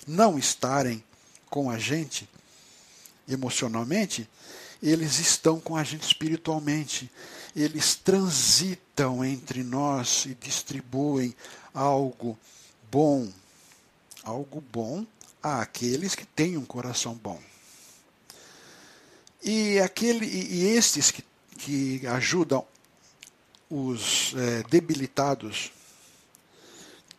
não 0.06 0.38
estarem 0.38 1.02
com 1.50 1.68
a 1.68 1.78
gente 1.78 2.28
emocionalmente, 3.28 4.28
eles 4.80 5.18
estão 5.18 5.58
com 5.58 5.76
a 5.76 5.82
gente 5.82 6.02
espiritualmente. 6.02 7.10
Eles 7.54 7.94
transitam 7.94 9.24
entre 9.24 9.62
nós 9.62 10.26
e 10.26 10.34
distribuem 10.34 11.34
algo 11.72 12.38
bom, 12.90 13.30
algo 14.22 14.60
bom 14.60 15.06
àqueles 15.42 16.14
que 16.14 16.24
têm 16.24 16.56
um 16.56 16.64
coração 16.64 17.14
bom. 17.14 17.40
E, 19.42 19.80
aquele, 19.80 20.24
e 20.26 20.66
estes 20.76 21.10
que, 21.10 21.24
que 21.58 22.06
ajudam 22.06 22.64
os 23.68 24.34
é, 24.36 24.62
debilitados 24.68 25.72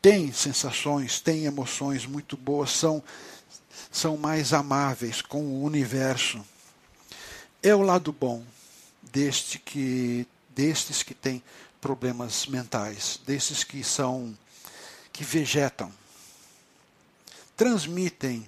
têm 0.01 0.31
sensações, 0.31 1.19
têm 1.19 1.45
emoções 1.45 2.05
muito 2.05 2.37
boas, 2.37 2.71
são, 2.71 3.03
são 3.91 4.15
mais 4.15 4.53
amáveis 4.53 5.21
com 5.21 5.43
o 5.43 5.63
universo, 5.63 6.43
É 7.61 7.73
o 7.73 7.81
lado 7.81 8.11
bom 8.11 8.43
deste 9.01 9.57
que, 9.57 10.27
destes 10.49 11.03
que 11.03 11.13
têm 11.13 11.41
problemas 11.79 12.45
mentais, 12.47 13.19
desses 13.25 13.63
que 13.63 13.83
são 13.83 14.37
que 15.11 15.23
vegetam, 15.23 15.91
transmitem 17.63 18.45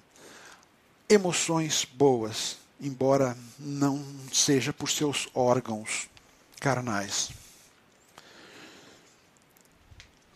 emoções 1.08 1.86
boas, 1.86 2.58
embora 2.82 3.38
não 3.58 4.06
seja 4.30 4.74
por 4.74 4.90
seus 4.90 5.30
órgãos 5.34 6.10
carnais. 6.60 7.30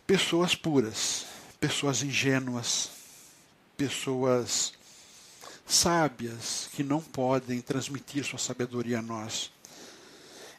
Pessoas 0.06 0.54
puras, 0.54 1.26
pessoas 1.60 2.02
ingênuas, 2.02 2.88
pessoas 3.76 4.72
sábias 5.66 6.70
que 6.72 6.82
não 6.82 7.02
podem 7.02 7.60
transmitir 7.60 8.24
sua 8.24 8.38
sabedoria 8.38 9.00
a 9.00 9.02
nós. 9.02 9.52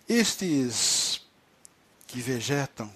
Estes 0.08 1.24
que 2.06 2.22
vegetam 2.22 2.94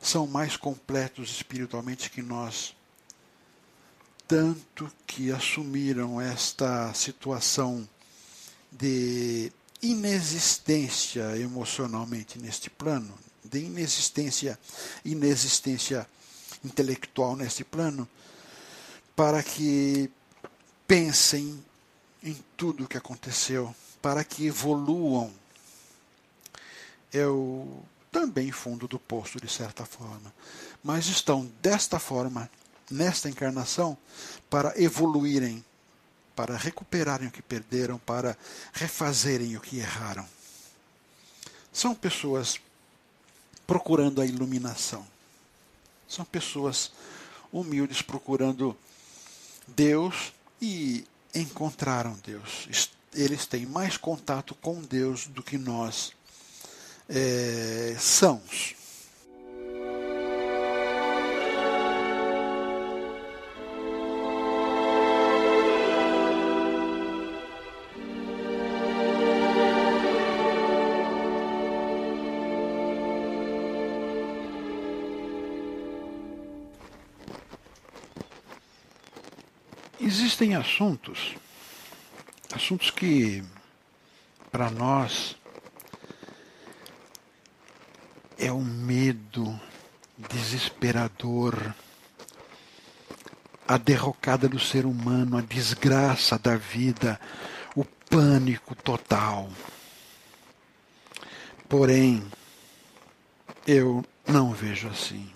são 0.00 0.24
mais 0.24 0.56
completos 0.56 1.30
espiritualmente 1.30 2.08
que 2.10 2.22
nós, 2.22 2.76
tanto 4.26 4.90
que 5.06 5.30
assumiram 5.30 6.20
esta 6.20 6.92
situação 6.94 7.88
de 8.70 9.52
inexistência 9.80 11.36
emocionalmente 11.38 12.38
neste 12.38 12.68
plano, 12.68 13.14
de 13.44 13.60
inexistência, 13.60 14.58
inexistência 15.04 16.06
intelectual 16.64 17.36
neste 17.36 17.62
plano, 17.62 18.08
para 19.14 19.42
que 19.42 20.10
pensem 20.86 21.62
em 22.22 22.36
tudo 22.56 22.84
o 22.84 22.88
que 22.88 22.96
aconteceu, 22.96 23.74
para 24.02 24.24
que 24.24 24.46
evoluam. 24.46 25.32
Eu 27.12 27.84
também 28.10 28.50
fundo 28.50 28.88
do 28.88 28.98
poço, 28.98 29.40
de 29.40 29.48
certa 29.48 29.84
forma, 29.84 30.34
mas 30.82 31.06
estão 31.06 31.50
desta 31.62 31.98
forma, 31.98 32.50
nesta 32.90 33.28
encarnação, 33.28 33.96
para 34.48 34.72
evoluírem, 34.80 35.64
para 36.34 36.56
recuperarem 36.56 37.28
o 37.28 37.30
que 37.30 37.42
perderam, 37.42 37.98
para 37.98 38.36
refazerem 38.72 39.56
o 39.56 39.60
que 39.60 39.78
erraram. 39.78 40.26
São 41.72 41.94
pessoas 41.94 42.60
procurando 43.66 44.20
a 44.20 44.26
iluminação. 44.26 45.06
São 46.08 46.24
pessoas 46.24 46.92
humildes 47.52 48.00
procurando 48.02 48.76
Deus 49.66 50.32
e 50.60 51.04
encontraram 51.34 52.18
Deus. 52.24 52.68
Eles 53.12 53.46
têm 53.46 53.66
mais 53.66 53.96
contato 53.96 54.54
com 54.56 54.80
Deus 54.82 55.26
do 55.26 55.42
que 55.42 55.58
nós 55.58 56.12
é. 57.08 57.96
Existem 80.36 80.54
assuntos, 80.54 81.34
assuntos 82.54 82.90
que 82.90 83.42
para 84.52 84.70
nós 84.70 85.34
é 88.36 88.52
um 88.52 88.62
medo 88.62 89.58
desesperador, 90.18 91.74
a 93.66 93.78
derrocada 93.78 94.46
do 94.46 94.60
ser 94.60 94.84
humano, 94.84 95.38
a 95.38 95.40
desgraça 95.40 96.38
da 96.38 96.54
vida, 96.54 97.18
o 97.74 97.82
pânico 97.82 98.74
total. 98.74 99.48
Porém, 101.66 102.22
eu 103.66 104.04
não 104.28 104.52
vejo 104.52 104.86
assim. 104.88 105.35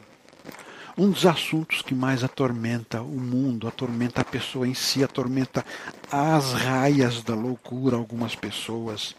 Um 1.00 1.10
dos 1.10 1.24
assuntos 1.24 1.80
que 1.80 1.94
mais 1.94 2.22
atormenta 2.22 3.00
o 3.00 3.18
mundo, 3.18 3.66
atormenta 3.66 4.20
a 4.20 4.24
pessoa 4.24 4.68
em 4.68 4.74
si, 4.74 5.02
atormenta 5.02 5.64
as 6.12 6.52
raias 6.52 7.22
da 7.22 7.34
loucura 7.34 7.96
algumas 7.96 8.34
pessoas, 8.34 9.16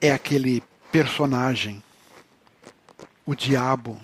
é 0.00 0.10
aquele 0.10 0.60
personagem 0.90 1.80
o 3.24 3.36
diabo, 3.36 4.00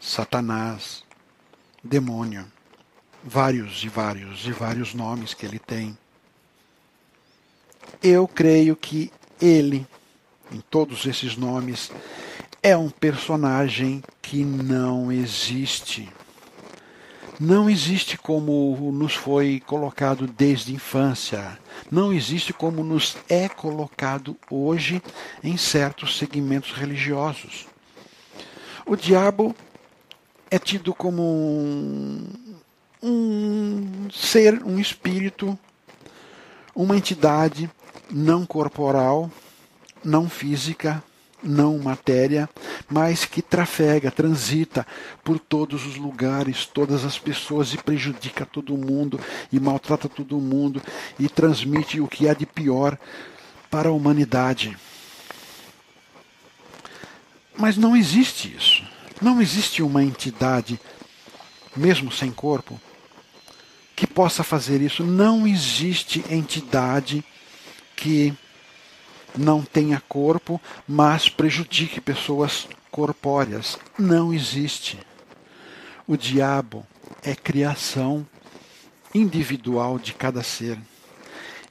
Satanás, 0.00 1.04
demônio, 1.84 2.50
vários 3.22 3.84
e 3.84 3.90
vários 3.90 4.46
e 4.46 4.52
vários 4.52 4.94
nomes 4.94 5.34
que 5.34 5.44
ele 5.44 5.58
tem. 5.58 5.98
Eu 8.02 8.26
creio 8.26 8.74
que 8.74 9.12
ele, 9.38 9.86
em 10.50 10.62
todos 10.62 11.04
esses 11.04 11.36
nomes, 11.36 11.92
é 12.62 12.76
um 12.76 12.88
personagem 12.88 14.02
que 14.20 14.44
não 14.44 15.10
existe. 15.10 16.08
Não 17.40 17.68
existe 17.68 18.16
como 18.16 18.92
nos 18.92 19.14
foi 19.14 19.60
colocado 19.66 20.28
desde 20.28 20.72
infância. 20.72 21.58
Não 21.90 22.12
existe 22.12 22.52
como 22.52 22.84
nos 22.84 23.16
é 23.28 23.48
colocado 23.48 24.36
hoje 24.48 25.02
em 25.42 25.56
certos 25.56 26.16
segmentos 26.16 26.70
religiosos. 26.70 27.66
O 28.86 28.94
diabo 28.94 29.56
é 30.48 30.58
tido 30.58 30.94
como 30.94 31.22
um, 31.22 32.28
um 33.02 34.08
ser, 34.12 34.62
um 34.62 34.78
espírito, 34.78 35.58
uma 36.76 36.96
entidade 36.96 37.68
não 38.08 38.46
corporal, 38.46 39.28
não 40.04 40.28
física, 40.28 41.02
não 41.42 41.78
matéria, 41.78 42.48
mas 42.88 43.24
que 43.24 43.42
trafega, 43.42 44.10
transita 44.10 44.86
por 45.24 45.38
todos 45.38 45.86
os 45.86 45.96
lugares, 45.96 46.66
todas 46.66 47.04
as 47.04 47.18
pessoas 47.18 47.72
e 47.74 47.78
prejudica 47.78 48.46
todo 48.46 48.76
mundo 48.76 49.18
e 49.52 49.58
maltrata 49.58 50.08
todo 50.08 50.38
mundo 50.38 50.80
e 51.18 51.28
transmite 51.28 52.00
o 52.00 52.08
que 52.08 52.28
há 52.28 52.34
de 52.34 52.46
pior 52.46 52.98
para 53.70 53.88
a 53.88 53.92
humanidade. 53.92 54.76
Mas 57.56 57.76
não 57.76 57.96
existe 57.96 58.54
isso. 58.56 58.82
Não 59.20 59.40
existe 59.40 59.82
uma 59.82 60.02
entidade, 60.02 60.80
mesmo 61.76 62.10
sem 62.10 62.30
corpo, 62.30 62.80
que 63.94 64.06
possa 64.06 64.42
fazer 64.42 64.80
isso. 64.80 65.04
Não 65.04 65.46
existe 65.46 66.24
entidade 66.28 67.24
que 67.94 68.34
não 69.36 69.62
tenha 69.62 70.02
corpo, 70.08 70.60
mas 70.86 71.28
prejudique 71.28 72.00
pessoas 72.00 72.68
corpóreas. 72.90 73.78
Não 73.98 74.32
existe. 74.32 74.98
O 76.06 76.16
diabo 76.16 76.86
é 77.22 77.34
criação 77.34 78.26
individual 79.14 79.98
de 79.98 80.12
cada 80.14 80.42
ser. 80.42 80.78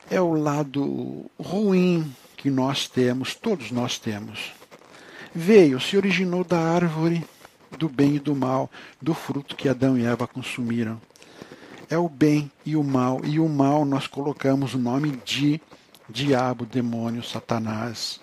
É 0.10 0.20
o 0.20 0.34
lado 0.34 1.30
ruim 1.40 2.14
que 2.36 2.50
nós 2.50 2.88
temos, 2.88 3.36
todos 3.36 3.72
nós 3.72 3.98
temos 3.98 4.54
veio, 5.34 5.80
se 5.80 5.98
originou 5.98 6.44
da 6.44 6.60
árvore 6.60 7.26
do 7.78 7.88
bem 7.88 8.16
e 8.16 8.20
do 8.20 8.36
mal, 8.36 8.70
do 9.02 9.14
fruto 9.14 9.56
que 9.56 9.70
Adão 9.70 9.98
e 9.98 10.06
Eva 10.06 10.28
consumiram. 10.28 11.02
É 11.90 11.98
o 11.98 12.10
bem 12.10 12.52
e 12.66 12.76
o 12.76 12.84
mal, 12.84 13.22
e 13.24 13.40
o 13.40 13.48
mal 13.48 13.86
nós 13.86 14.08
colocamos 14.08 14.74
o 14.74 14.78
nome 14.78 15.12
de 15.26 15.60
diabo, 16.12 16.66
demônio, 16.66 17.24
Satanás, 17.24 18.20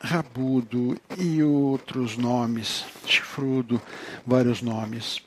rabudo 0.00 0.96
e 1.18 1.42
outros 1.42 2.16
nomes, 2.16 2.84
chifrudo, 3.04 3.80
vários 4.26 4.62
nomes. 4.62 5.22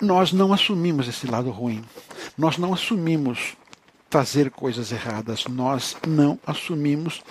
Nós 0.00 0.32
não 0.32 0.52
assumimos 0.52 1.08
esse 1.08 1.26
lado 1.26 1.50
ruim. 1.50 1.84
Nós 2.36 2.58
não 2.58 2.72
assumimos 2.72 3.56
fazer 4.10 4.50
coisas 4.50 4.92
erradas. 4.92 5.46
Nós 5.46 5.96
não 6.06 6.38
assumimos 6.46 7.22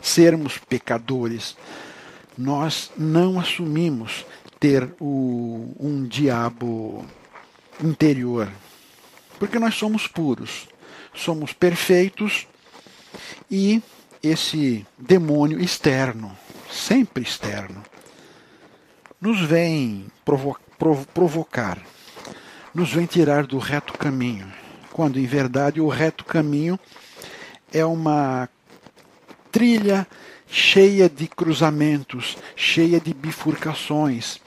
sermos 0.00 0.58
pecadores. 0.58 1.56
Nós 2.38 2.90
não 2.96 3.38
assumimos 3.38 4.24
ter 4.60 4.94
o, 5.00 5.74
um 5.78 6.06
diabo 6.06 7.04
interior. 7.82 8.48
Porque 9.38 9.58
nós 9.58 9.74
somos 9.74 10.06
puros, 10.06 10.68
somos 11.14 11.52
perfeitos 11.52 12.46
e 13.50 13.82
esse 14.22 14.86
demônio 14.98 15.60
externo, 15.60 16.36
sempre 16.70 17.22
externo, 17.22 17.82
nos 19.20 19.40
vem 19.40 20.06
provo 20.24 20.56
provo 20.78 21.06
provocar, 21.08 21.78
nos 22.74 22.92
vem 22.92 23.06
tirar 23.06 23.46
do 23.46 23.58
reto 23.58 23.92
caminho 23.94 24.50
quando 24.92 25.18
em 25.18 25.26
verdade 25.26 25.80
o 25.80 25.88
reto 25.88 26.24
caminho 26.24 26.78
é 27.72 27.84
uma 27.84 28.48
trilha 29.50 30.06
cheia 30.46 31.08
de 31.08 31.28
cruzamentos, 31.28 32.36
cheia 32.56 33.00
de 33.00 33.14
bifurcações, 33.14 34.40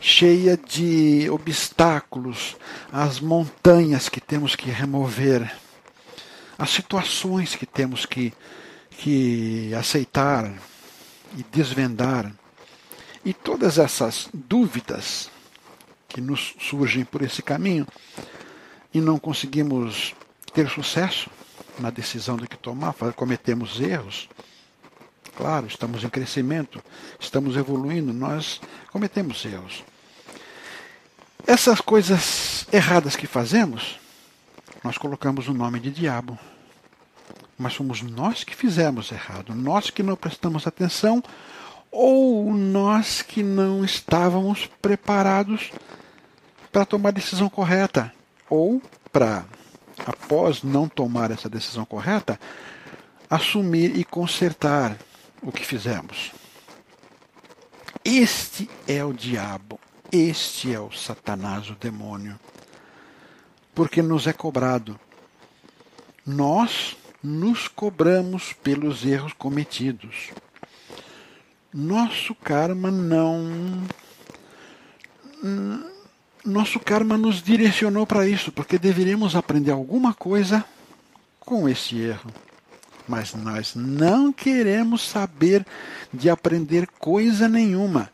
cheia 0.00 0.56
de 0.56 1.28
obstáculos, 1.30 2.56
as 2.90 3.20
montanhas 3.20 4.08
que 4.08 4.20
temos 4.20 4.56
que 4.56 4.70
remover, 4.70 5.54
as 6.60 6.70
situações 6.70 7.56
que 7.56 7.66
temos 7.66 8.06
que, 8.06 8.32
que 8.90 9.74
aceitar 9.74 10.52
e 11.36 11.42
desvendar, 11.42 12.32
e 13.24 13.34
todas 13.34 13.78
essas 13.78 14.28
dúvidas 14.32 15.30
que 16.08 16.20
nos 16.20 16.54
surgem 16.60 17.04
por 17.04 17.22
esse 17.22 17.42
caminho 17.42 17.86
e 18.94 19.00
não 19.00 19.18
conseguimos 19.18 20.14
ter 20.52 20.68
sucesso 20.68 21.28
na 21.78 21.90
decisão 21.90 22.36
do 22.36 22.48
que 22.48 22.56
tomar, 22.56 22.94
cometemos 23.16 23.80
erros 23.80 24.28
Claro, 25.36 25.66
estamos 25.66 26.04
em 26.04 26.08
crescimento, 26.08 26.82
estamos 27.18 27.56
evoluindo, 27.56 28.12
nós 28.12 28.60
cometemos 28.90 29.44
erros. 29.44 29.82
Essas 31.46 31.80
coisas 31.80 32.66
erradas 32.72 33.16
que 33.16 33.26
fazemos, 33.26 33.98
nós 34.82 34.98
colocamos 34.98 35.48
o 35.48 35.54
nome 35.54 35.80
de 35.80 35.90
diabo. 35.90 36.38
Mas 37.58 37.74
somos 37.74 38.00
nós 38.02 38.42
que 38.42 38.56
fizemos 38.56 39.12
errado, 39.12 39.54
nós 39.54 39.90
que 39.90 40.02
não 40.02 40.16
prestamos 40.16 40.66
atenção 40.66 41.22
ou 41.90 42.52
nós 42.54 43.20
que 43.20 43.42
não 43.42 43.84
estávamos 43.84 44.66
preparados 44.80 45.70
para 46.72 46.86
tomar 46.86 47.08
a 47.10 47.12
decisão 47.12 47.50
correta 47.50 48.12
ou 48.48 48.80
para, 49.12 49.44
após 50.06 50.62
não 50.62 50.88
tomar 50.88 51.30
essa 51.30 51.48
decisão 51.48 51.84
correta, 51.84 52.38
assumir 53.28 53.96
e 53.96 54.04
consertar 54.04 54.96
o 55.42 55.52
que 55.52 55.64
fizemos. 55.64 56.32
Este 58.04 58.70
é 58.88 59.04
o 59.04 59.12
diabo, 59.12 59.78
este 60.10 60.72
é 60.72 60.80
o 60.80 60.90
Satanás, 60.90 61.68
o 61.68 61.74
demônio. 61.74 62.38
Porque 63.74 64.02
nos 64.02 64.26
é 64.26 64.32
cobrado. 64.32 64.98
Nós 66.26 66.96
nos 67.22 67.68
cobramos 67.68 68.52
pelos 68.52 69.04
erros 69.04 69.32
cometidos. 69.32 70.30
Nosso 71.72 72.34
karma 72.34 72.90
não. 72.90 73.82
Nosso 76.44 76.80
karma 76.80 77.16
nos 77.16 77.42
direcionou 77.42 78.06
para 78.06 78.26
isso, 78.26 78.50
porque 78.50 78.78
deveríamos 78.78 79.36
aprender 79.36 79.70
alguma 79.70 80.14
coisa 80.14 80.64
com 81.38 81.68
esse 81.68 81.98
erro 81.98 82.32
mas 83.10 83.34
nós 83.34 83.74
não 83.74 84.32
queremos 84.32 85.02
saber 85.02 85.66
de 86.14 86.30
aprender 86.30 86.86
coisa 86.86 87.48
nenhuma, 87.48 88.08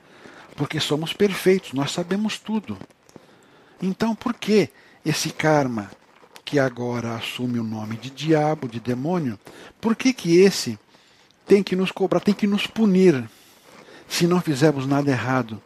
porque 0.57 0.81
somos 0.81 1.12
perfeitos, 1.12 1.75
nós 1.75 1.90
sabemos 1.90 2.38
tudo. 2.38 2.79
Então, 3.81 4.14
por 4.14 4.33
que 4.33 4.71
esse 5.09 5.31
karma 5.31 5.90
que 6.45 6.59
agora 6.59 7.14
assume 7.14 7.59
o 7.59 7.64
nome 7.64 7.97
de 7.97 8.11
diabo, 8.11 8.69
de 8.69 8.79
demônio, 8.79 9.38
por 9.81 9.97
que 9.97 10.12
que 10.12 10.38
esse 10.38 10.79
tem 11.47 11.62
que 11.62 11.75
nos 11.75 11.90
cobrar, 11.90 12.21
tem 12.21 12.35
que 12.35 12.47
nos 12.47 12.66
punir 12.66 13.29
se 14.09 14.27
não 14.27 14.40
fizermos 14.40 14.87
nada 14.87 15.11
errado? 15.11 15.62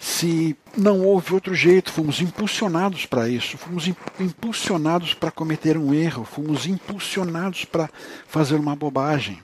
se 0.00 0.56
não 0.74 1.02
houve 1.02 1.34
outro 1.34 1.54
jeito, 1.54 1.92
fomos 1.92 2.22
impulsionados 2.22 3.04
para 3.04 3.28
isso, 3.28 3.58
fomos 3.58 3.86
impulsionados 4.18 5.12
para 5.12 5.30
cometer 5.30 5.76
um 5.76 5.92
erro, 5.92 6.24
fomos 6.24 6.66
impulsionados 6.66 7.66
para 7.66 7.90
fazer 8.26 8.54
uma 8.54 8.74
bobagem. 8.74 9.42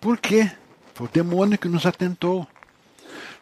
Por 0.00 0.16
quê? 0.16 0.48
Foi 0.94 1.08
o 1.08 1.10
demônio 1.10 1.58
que 1.58 1.68
nos 1.68 1.84
atentou. 1.84 2.46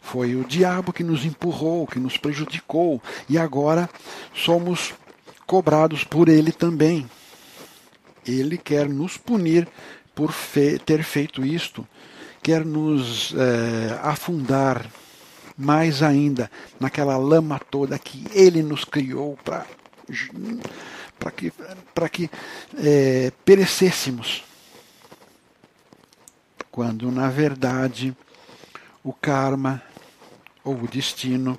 Foi 0.01 0.35
o 0.35 0.43
diabo 0.43 0.91
que 0.91 1.03
nos 1.03 1.23
empurrou, 1.23 1.87
que 1.87 1.99
nos 1.99 2.17
prejudicou, 2.17 3.01
e 3.29 3.37
agora 3.37 3.89
somos 4.33 4.93
cobrados 5.45 6.03
por 6.03 6.27
ele 6.27 6.51
também. 6.51 7.09
Ele 8.25 8.57
quer 8.57 8.89
nos 8.89 9.17
punir 9.17 9.67
por 10.13 10.31
fe 10.31 10.77
ter 10.79 11.03
feito 11.03 11.45
isto, 11.45 11.87
quer 12.43 12.65
nos 12.65 13.33
é, 13.33 13.99
afundar 14.01 14.85
mais 15.57 16.01
ainda 16.01 16.49
naquela 16.79 17.17
lama 17.17 17.59
toda 17.59 17.97
que 17.99 18.25
Ele 18.33 18.63
nos 18.63 18.83
criou 18.83 19.37
para 19.43 19.65
para 21.17 21.31
que, 21.31 21.53
para 21.93 22.09
que 22.09 22.29
é, 22.77 23.31
perecêssemos. 23.45 24.43
Quando, 26.71 27.11
na 27.11 27.29
verdade, 27.29 28.15
o 29.03 29.13
karma 29.13 29.83
ou 30.63 30.75
o 30.75 30.87
destino 30.87 31.57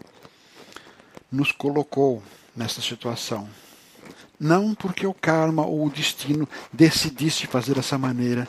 nos 1.31 1.51
colocou 1.51 2.23
nessa 2.55 2.81
situação. 2.81 3.49
Não 4.39 4.75
porque 4.75 5.07
o 5.07 5.15
karma 5.15 5.65
ou 5.65 5.87
o 5.87 5.91
destino 5.91 6.49
decidisse 6.73 7.47
fazer 7.47 7.75
dessa 7.75 7.97
maneira, 7.97 8.47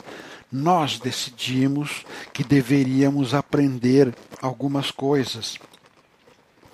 nós 0.50 0.98
decidimos 0.98 2.04
que 2.32 2.44
deveríamos 2.44 3.34
aprender 3.34 4.14
algumas 4.40 4.90
coisas. 4.90 5.58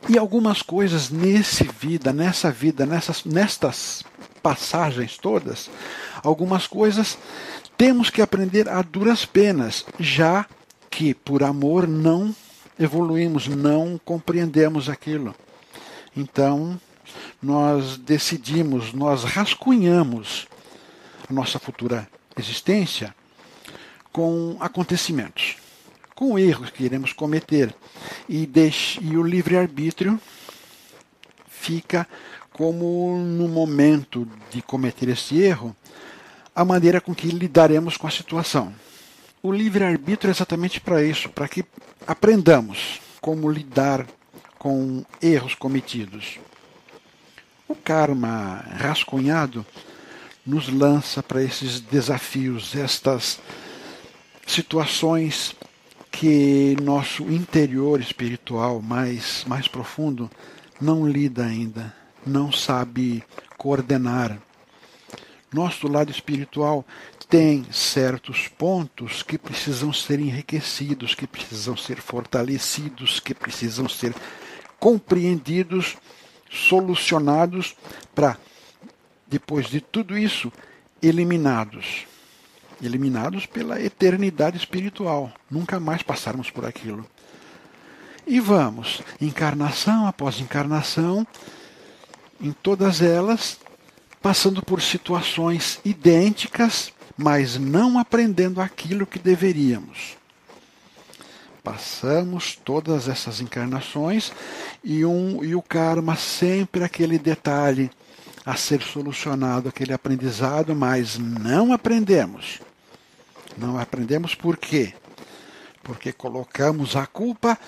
E 0.08 0.18
algumas 0.18 0.62
coisas 0.62 1.10
nesse 1.10 1.64
vida, 1.64 2.12
nessa 2.12 2.50
vida, 2.50 2.86
nessas, 2.86 3.24
nestas 3.24 4.02
passagens 4.42 5.18
todas, 5.18 5.70
algumas 6.22 6.66
coisas 6.66 7.18
temos 7.76 8.10
que 8.10 8.22
aprender 8.22 8.68
a 8.68 8.82
duras 8.82 9.24
penas, 9.24 9.84
já 9.98 10.46
que 10.90 11.14
por 11.14 11.42
amor 11.42 11.86
não 11.86 12.34
evoluímos, 12.80 13.46
não 13.46 14.00
compreendemos 14.02 14.88
aquilo. 14.88 15.34
Então, 16.16 16.80
nós 17.42 17.98
decidimos, 17.98 18.92
nós 18.92 19.22
rascunhamos 19.22 20.48
a 21.28 21.32
nossa 21.32 21.58
futura 21.58 22.08
existência 22.36 23.14
com 24.10 24.56
acontecimentos, 24.58 25.56
com 26.14 26.38
erros 26.38 26.70
que 26.70 26.82
iremos 26.82 27.12
cometer. 27.12 27.74
E, 28.28 28.46
deixe, 28.46 28.98
e 29.00 29.16
o 29.16 29.22
livre-arbítrio 29.22 30.18
fica 31.46 32.08
como 32.52 33.16
no 33.18 33.48
momento 33.48 34.26
de 34.50 34.60
cometer 34.62 35.08
esse 35.08 35.40
erro, 35.40 35.74
a 36.54 36.64
maneira 36.64 37.00
com 37.00 37.14
que 37.14 37.28
lidaremos 37.28 37.96
com 37.96 38.06
a 38.06 38.10
situação. 38.10 38.74
O 39.42 39.50
livre-arbítrio 39.50 40.28
é 40.28 40.32
exatamente 40.32 40.82
para 40.82 41.02
isso, 41.02 41.30
para 41.30 41.48
que 41.48 41.64
aprendamos 42.06 43.00
como 43.22 43.50
lidar 43.50 44.06
com 44.58 45.02
erros 45.22 45.54
cometidos. 45.54 46.38
O 47.66 47.74
karma 47.74 48.62
rascunhado 48.76 49.64
nos 50.44 50.68
lança 50.68 51.22
para 51.22 51.42
esses 51.42 51.80
desafios, 51.80 52.76
estas 52.76 53.40
situações 54.46 55.56
que 56.10 56.76
nosso 56.82 57.22
interior 57.22 57.98
espiritual 57.98 58.82
mais, 58.82 59.42
mais 59.46 59.66
profundo 59.66 60.30
não 60.78 61.08
lida 61.08 61.46
ainda, 61.46 61.94
não 62.26 62.52
sabe 62.52 63.24
coordenar. 63.56 64.38
Nosso 65.50 65.88
lado 65.88 66.10
espiritual 66.10 66.84
tem 67.30 67.64
certos 67.70 68.48
pontos 68.48 69.22
que 69.22 69.38
precisam 69.38 69.92
ser 69.92 70.18
enriquecidos, 70.18 71.14
que 71.14 71.28
precisam 71.28 71.76
ser 71.76 72.00
fortalecidos, 72.00 73.20
que 73.20 73.32
precisam 73.32 73.88
ser 73.88 74.12
compreendidos, 74.80 75.96
solucionados 76.50 77.76
para, 78.12 78.36
depois 79.28 79.68
de 79.68 79.80
tudo 79.80 80.18
isso, 80.18 80.52
eliminados 81.00 82.10
eliminados 82.82 83.44
pela 83.44 83.80
eternidade 83.80 84.56
espiritual, 84.56 85.30
nunca 85.50 85.78
mais 85.78 86.02
passarmos 86.02 86.50
por 86.50 86.64
aquilo. 86.64 87.06
E 88.26 88.40
vamos, 88.40 89.02
encarnação 89.20 90.06
após 90.06 90.40
encarnação, 90.40 91.26
em 92.40 92.52
todas 92.52 93.02
elas, 93.02 93.58
passando 94.22 94.62
por 94.62 94.80
situações 94.80 95.78
idênticas, 95.84 96.92
mas 97.22 97.58
não 97.58 97.98
aprendendo 97.98 98.60
aquilo 98.60 99.06
que 99.06 99.18
deveríamos. 99.18 100.16
Passamos 101.62 102.56
todas 102.56 103.08
essas 103.08 103.40
encarnações 103.40 104.32
e, 104.82 105.04
um, 105.04 105.44
e 105.44 105.54
o 105.54 105.60
karma 105.60 106.16
sempre 106.16 106.82
aquele 106.82 107.18
detalhe 107.18 107.90
a 108.46 108.56
ser 108.56 108.80
solucionado, 108.80 109.68
aquele 109.68 109.92
aprendizado, 109.92 110.74
mas 110.74 111.18
não 111.18 111.74
aprendemos. 111.74 112.60
Não 113.58 113.78
aprendemos 113.78 114.34
por 114.34 114.56
quê? 114.56 114.94
Porque 115.82 116.12
colocamos 116.12 116.96
a 116.96 117.06
culpa 117.06 117.58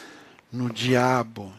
no 0.50 0.70
diabo, 0.70 1.52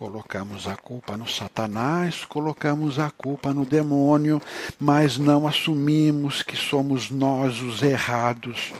colocamos 0.00 0.66
a 0.66 0.74
culpa 0.76 1.14
no 1.14 1.28
Satanás, 1.28 2.24
colocamos 2.24 2.98
a 2.98 3.10
culpa 3.10 3.52
no 3.52 3.66
demônio, 3.66 4.40
mas 4.78 5.18
não 5.18 5.46
assumimos 5.46 6.42
que 6.42 6.56
somos 6.56 7.10
nós 7.10 7.60
os 7.60 7.82
errados, 7.82 8.72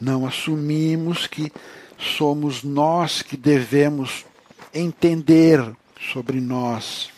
não 0.00 0.24
assumimos 0.24 1.26
que 1.26 1.52
somos 1.98 2.62
nós 2.62 3.22
que 3.22 3.36
devemos 3.36 4.24
entender 4.72 5.68
sobre 6.12 6.40
nós 6.40 7.10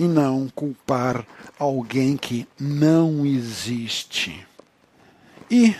e 0.00 0.04
não 0.04 0.48
culpar 0.48 1.26
alguém 1.58 2.16
que 2.16 2.48
não 2.58 3.26
existe. 3.26 4.46
E 5.50 5.76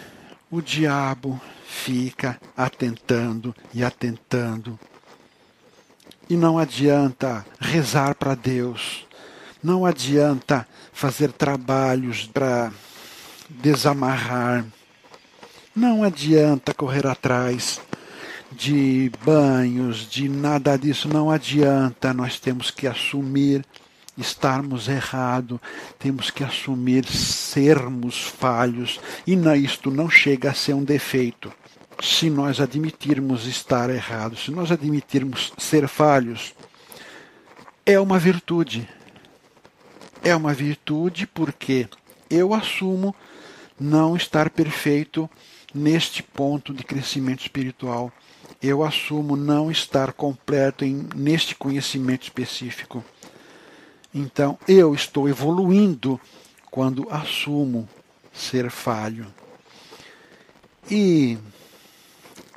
o 0.51 0.61
diabo 0.61 1.41
fica 1.67 2.39
atentando 2.55 3.57
e 3.73 3.83
atentando. 3.83 4.79
E 6.29 6.37
não 6.37 6.59
adianta 6.59 7.45
rezar 7.61 8.15
para 8.15 8.35
Deus, 8.35 9.07
não 9.63 9.85
adianta 9.85 10.67
fazer 10.93 11.33
trabalhos 11.33 12.25
para 12.27 12.73
desamarrar, 13.49 14.65
não 15.75 16.03
adianta 16.03 16.73
correr 16.73 17.07
atrás 17.07 17.81
de 18.53 19.11
banhos, 19.25 20.09
de 20.09 20.29
nada 20.29 20.79
disso, 20.79 21.09
não 21.09 21.31
adianta, 21.31 22.15
nós 22.15 22.39
temos 22.39 22.71
que 22.71 22.87
assumir 22.87 23.65
estarmos 24.17 24.89
errados, 24.89 25.59
temos 25.99 26.31
que 26.31 26.45
assumir 26.45 27.05
sermos 27.05 28.23
falhos, 28.23 29.01
e 29.27 29.35
isto 29.57 29.91
não 29.91 30.09
chega 30.09 30.51
a 30.51 30.55
ser 30.55 30.75
um 30.75 30.85
defeito. 30.85 31.53
Se 32.02 32.28
nós 32.28 32.61
admitirmos 32.61 33.46
estar 33.46 33.88
errados, 33.90 34.44
se 34.44 34.50
nós 34.50 34.70
admitirmos 34.70 35.52
ser 35.59 35.88
falhos, 35.88 36.54
é 37.87 37.98
uma 37.98 38.18
virtude. 38.18 38.88
É 40.22 40.35
uma 40.35 40.54
virtude 40.54 41.26
porque 41.26 41.88
eu 42.30 42.54
assumo 42.54 43.14
não 43.78 44.16
estar 44.16 44.50
perfeito 44.50 45.28
neste 45.74 46.22
ponto 46.22 46.72
de 46.72 46.83
crescimento 46.83 47.40
espiritual. 47.40 48.12
Eu 48.62 48.83
assumo 48.83 49.37
não 49.37 49.70
estar 49.70 50.12
completo 50.12 50.85
em, 50.85 51.07
neste 51.14 51.54
conhecimento 51.54 52.22
específico. 52.22 53.04
Então, 54.14 54.59
eu 54.66 54.94
estou 54.94 55.28
evoluindo 55.28 56.20
quando 56.70 57.07
assumo 57.11 57.88
ser 58.33 58.70
falho. 58.70 59.26
E 60.90 61.37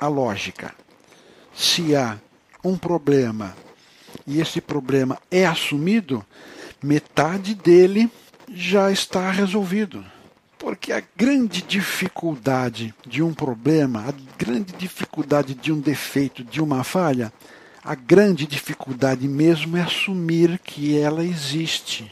a 0.00 0.06
lógica: 0.06 0.74
se 1.54 1.94
há 1.94 2.18
um 2.64 2.76
problema 2.76 3.56
e 4.26 4.40
esse 4.40 4.60
problema 4.60 5.18
é 5.30 5.46
assumido, 5.46 6.24
metade 6.82 7.54
dele 7.54 8.10
já 8.48 8.90
está 8.90 9.30
resolvido. 9.30 10.04
Porque 10.58 10.92
a 10.92 11.02
grande 11.16 11.62
dificuldade 11.62 12.94
de 13.06 13.22
um 13.22 13.32
problema, 13.32 14.06
a 14.08 14.14
grande 14.36 14.72
dificuldade 14.72 15.54
de 15.54 15.72
um 15.72 15.80
defeito, 15.80 16.42
de 16.42 16.60
uma 16.60 16.82
falha, 16.82 17.32
a 17.82 17.94
grande 17.94 18.46
dificuldade 18.46 19.26
mesmo 19.28 19.76
é 19.76 19.82
assumir 19.82 20.58
que 20.58 20.98
ela 20.98 21.24
existe. 21.24 22.10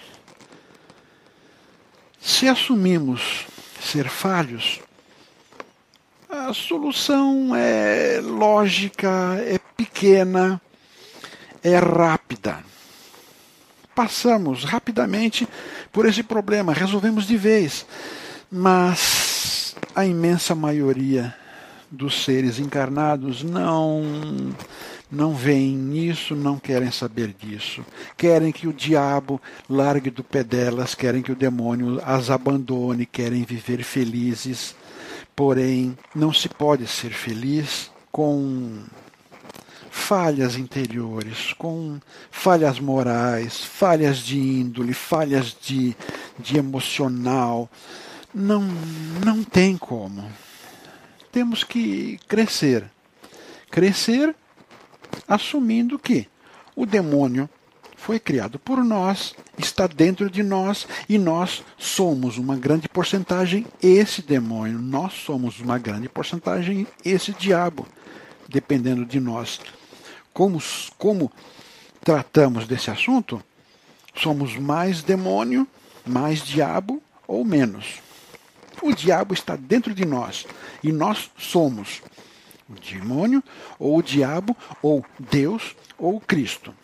Se 2.21 2.49
assumimos 2.49 3.47
ser 3.81 4.09
falhos, 4.09 4.81
a 6.47 6.55
solução 6.55 7.57
é 7.57 8.21
lógica, 8.23 9.37
é 9.41 9.59
pequena, 9.77 10.61
é 11.61 11.77
rápida. 11.77 12.59
Passamos 13.93 14.63
rapidamente 14.63 15.49
por 15.93 16.07
esse 16.07 16.23
problema, 16.23 16.73
resolvemos 16.73 17.27
de 17.27 17.37
vez, 17.37 17.85
mas 18.49 19.75
a 19.93 20.07
imensa 20.07 20.55
maioria 20.55 21.35
dos 21.91 22.25
seres 22.25 22.61
encarnados 22.61 23.43
não 23.43 24.05
não 25.11 25.35
veem 25.35 25.77
nisso, 25.77 26.37
não 26.37 26.59
querem 26.59 26.93
saber 26.93 27.35
disso. 27.37 27.85
Querem 28.17 28.53
que 28.53 28.69
o 28.69 28.73
diabo 28.73 29.41
largue 29.69 30.11
do 30.11 30.23
pé 30.23 30.45
delas, 30.45 30.95
querem 30.95 31.23
que 31.23 31.33
o 31.33 31.37
demônio 31.37 32.01
as 32.05 32.31
abandone, 32.31 33.05
querem 33.05 33.43
viver 33.43 33.83
felizes. 33.83 34.77
Porém, 35.37 35.97
não 36.15 36.33
se 36.33 36.49
pode 36.49 36.87
ser 36.87 37.11
feliz 37.11 37.91
com 38.11 38.83
falhas 39.91 40.57
interiores, 40.57 41.53
com 41.53 42.01
falhas 42.31 42.81
morais, 42.81 43.63
falhas 43.63 44.17
de 44.19 44.39
índole, 44.39 44.95
falhas 44.95 45.55
de, 45.61 45.95
de 46.39 46.57
emocional. 46.57 47.69
Não, 48.33 48.63
não 49.23 49.45
tem 49.45 49.77
como. 49.77 50.25
Temos 51.31 51.63
que 51.63 52.19
crescer. 52.27 52.91
Crescer 53.71 54.35
assumindo 55.29 55.99
que 55.99 56.27
o 56.75 56.87
demônio 56.87 57.47
foi 57.95 58.19
criado 58.19 58.59
por 58.59 58.83
nós, 58.83 59.35
está 59.59 59.87
dentro 59.87 60.31
de 60.31 60.43
nós 60.43 60.87
e 61.09 61.19
nós 61.19 61.65
somos 61.79 62.39
uma 62.39 62.57
grande 62.57 62.89
porcentagem 62.89 63.67
esse 63.83 64.23
demônio, 64.23 64.79
nós 64.79 65.13
somos 65.13 65.61
uma 65.61 65.79
grande 65.79 66.09
porcentagem 66.09 66.87
esse 67.05 67.33
diabo, 67.33 67.87
dependendo 68.49 69.05
de 69.05 69.21
nós. 69.21 69.61
Como, 70.33 70.63
como 70.99 71.33
tratamos 72.03 72.67
desse 72.67 72.91
assunto? 72.91 73.43
Somos 74.15 74.57
mais 74.57 75.03
demônio, 75.03 75.67
mais 76.07 76.43
diabo 76.43 77.03
ou 77.27 77.45
menos. 77.45 78.01
O 78.83 78.93
diabo 78.93 79.35
está 79.35 79.57
dentro 79.57 79.95
de 79.95 80.05
nós 80.05 80.47
e 80.83 80.93
nós 80.93 81.31
somos 81.39 82.03
o 82.69 82.75
demônio, 82.75 83.43
ou 83.79 83.99
o 83.99 84.03
diabo, 84.03 84.57
ou 84.83 85.05
Deus, 85.19 85.77
ou 85.97 86.21
Cristo. 86.21 86.75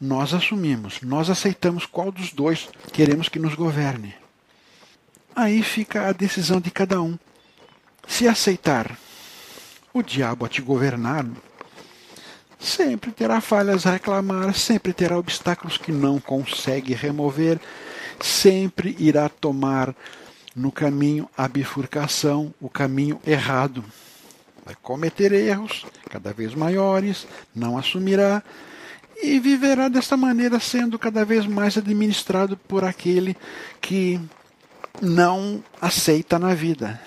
Nós 0.00 0.34
assumimos, 0.34 1.00
nós 1.02 1.30
aceitamos 1.30 1.86
qual 1.86 2.12
dos 2.12 2.32
dois 2.32 2.68
queremos 2.92 3.28
que 3.28 3.38
nos 3.38 3.54
governe. 3.54 4.14
Aí 5.34 5.62
fica 5.62 6.08
a 6.08 6.12
decisão 6.12 6.60
de 6.60 6.70
cada 6.70 7.00
um. 7.00 7.18
Se 8.06 8.28
aceitar 8.28 8.96
o 9.92 10.02
diabo 10.02 10.44
a 10.44 10.48
te 10.48 10.60
governar, 10.60 11.26
sempre 12.58 13.10
terá 13.10 13.40
falhas 13.40 13.86
a 13.86 13.92
reclamar, 13.92 14.54
sempre 14.54 14.92
terá 14.92 15.18
obstáculos 15.18 15.78
que 15.78 15.92
não 15.92 16.20
consegue 16.20 16.94
remover, 16.94 17.58
sempre 18.20 18.94
irá 18.98 19.28
tomar 19.28 19.94
no 20.54 20.70
caminho 20.70 21.28
a 21.36 21.48
bifurcação, 21.48 22.54
o 22.60 22.68
caminho 22.68 23.20
errado 23.26 23.84
vai 24.64 24.74
cometer 24.82 25.32
erros 25.32 25.86
cada 26.10 26.32
vez 26.32 26.54
maiores, 26.54 27.26
não 27.54 27.78
assumirá 27.78 28.42
e 29.22 29.38
viverá 29.38 29.88
desta 29.88 30.16
maneira, 30.16 30.60
sendo 30.60 30.98
cada 30.98 31.24
vez 31.24 31.46
mais 31.46 31.76
administrado 31.76 32.56
por 32.56 32.84
aquele 32.84 33.36
que 33.80 34.20
não 35.00 35.62
aceita 35.80 36.38
na 36.38 36.54
vida. 36.54 37.00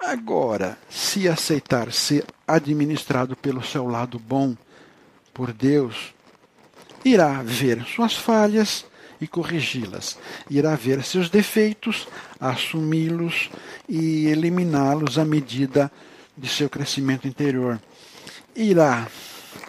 Agora, 0.00 0.78
se 0.88 1.28
aceitar 1.28 1.92
ser 1.92 2.24
administrado 2.46 3.34
pelo 3.36 3.64
seu 3.64 3.86
lado 3.86 4.18
bom, 4.18 4.56
por 5.34 5.52
Deus, 5.52 6.14
irá 7.04 7.42
ver 7.42 7.84
suas 7.84 8.14
falhas 8.14 8.86
e 9.20 9.26
corrigi-las. 9.26 10.18
Irá 10.48 10.74
ver 10.76 11.02
seus 11.02 11.28
defeitos, 11.28 12.08
assumi-los 12.38 13.50
e 13.88 14.26
eliminá-los 14.28 15.18
à 15.18 15.24
medida 15.24 15.90
de 16.36 16.48
seu 16.48 16.68
crescimento 16.68 17.26
interior. 17.26 17.80
Irá 18.54 19.08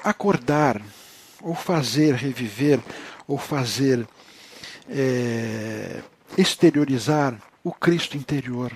acordar, 0.04 0.82
ou 1.42 1.56
fazer 1.56 2.16
reviver, 2.16 2.80
ou 3.28 3.38
fazer 3.38 4.08
é, 4.90 6.02
exteriorizar 6.38 7.38
o 7.64 7.72
Cristo 7.72 8.18
interior. 8.18 8.72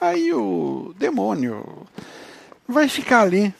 Aí 0.00 0.32
o 0.32 0.94
demônio 0.98 1.86
vai 2.68 2.88
ficar 2.88 3.22
ali, 3.22 3.54